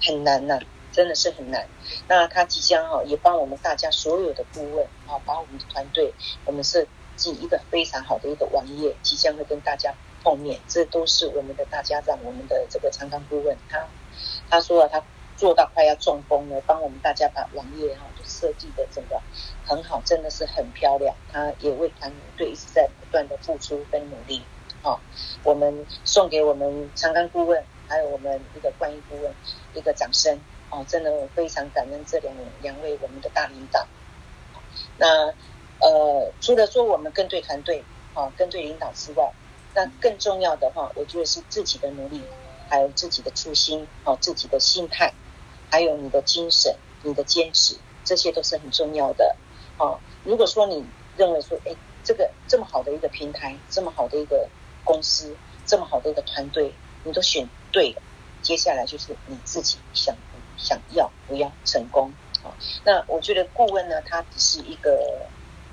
[0.00, 0.58] 很难呐、
[0.90, 1.68] 真的是很难。
[2.08, 6.14] 那他即将哦，也帮我们大家所有的顾问啊，把我们的团队，
[6.46, 6.86] 我们设
[7.16, 10.60] 计一个非常好的一个网页，即将会跟大家后面。
[10.68, 13.86] 这都是我们的大家长，我们的这个长冈顾问，他
[14.48, 15.02] 他说了他。
[15.36, 19.18] 做到快要中风了，帮我们大家把网页哈就设计的整个
[19.64, 21.16] 很好，真的是很漂亮。
[21.32, 24.42] 他也为团队一直在不断的付出跟努力。
[24.82, 25.00] 好，
[25.42, 29.32] 我们送给我们长冈顾问，还有我们一个冠益顾问
[29.72, 30.38] 一个掌声。
[30.68, 33.86] 哦，真的我非常感恩这两两位我们的大领导。
[34.98, 35.32] 那
[35.78, 39.32] 呃，除了说我们跟对团队，啊，跟对领导之外，
[39.74, 42.22] 那更重要的话，我觉得是自己的努力，
[42.68, 45.12] 还有自己的初心，哦，自己的心态。
[45.72, 49.36] 还有你的精神，你的坚持，这些都是很重要的。
[49.78, 50.84] 哦，如果说你
[51.16, 54.48] 认为说，哎，这个这么好的一个平台，这么好的一个
[54.82, 58.02] 公司，这么好的一个团队，你都选对了，
[58.42, 60.16] 接下来就是你自己想
[60.56, 62.12] 想要不要成功。
[62.42, 62.50] 啊，
[62.84, 65.28] 那我觉得顾问呢，他只是一个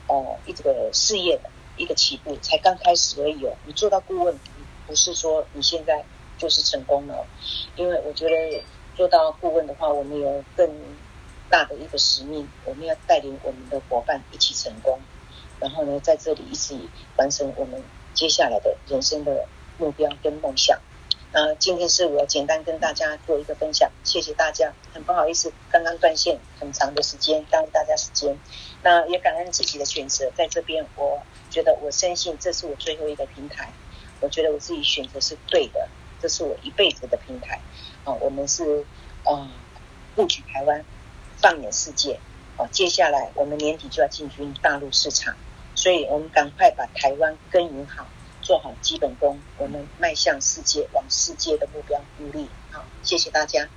[0.05, 3.55] 呃一个事业的一个起步，才刚开始而已哦。
[3.65, 4.37] 你做到顾问，
[4.85, 6.03] 不是说你现在
[6.37, 7.25] 就是成功了，
[7.75, 8.63] 因为我觉得。
[8.97, 10.67] 做到顾问的话，我们有更
[11.51, 14.99] 大的一个使命，我们要带领我们的伙伴一起成功，
[15.59, 17.83] 然后呢，在这里一起完成我们
[18.15, 19.45] 接下来的人生的
[19.77, 20.79] 目标跟梦想。
[21.33, 24.73] 那今天是我简单跟大家做一个分享，谢谢大家。
[24.93, 28.37] 很不好意思，刚刚断线很长的时间，耽误大家时间。
[28.81, 33.71] 那也感恩自己的选择，在这边，我觉得我深信这是我最后一个平台，
[34.21, 35.89] 我觉得我自己选择是对的，
[36.21, 37.59] 这是我一辈子的平台。
[38.05, 38.85] 啊，我们是
[39.23, 39.51] 啊，
[40.15, 40.83] 布局台湾，
[41.37, 42.19] 放眼世界。
[42.55, 45.35] 啊，接下来我们年底就要进军大陆市场，
[45.75, 48.07] 所以我们赶快把台湾耕耘好，
[48.47, 52.47] 做好基本功，我们迈向世界，往世界的目标努力。
[52.71, 53.67] 好，谢谢大家。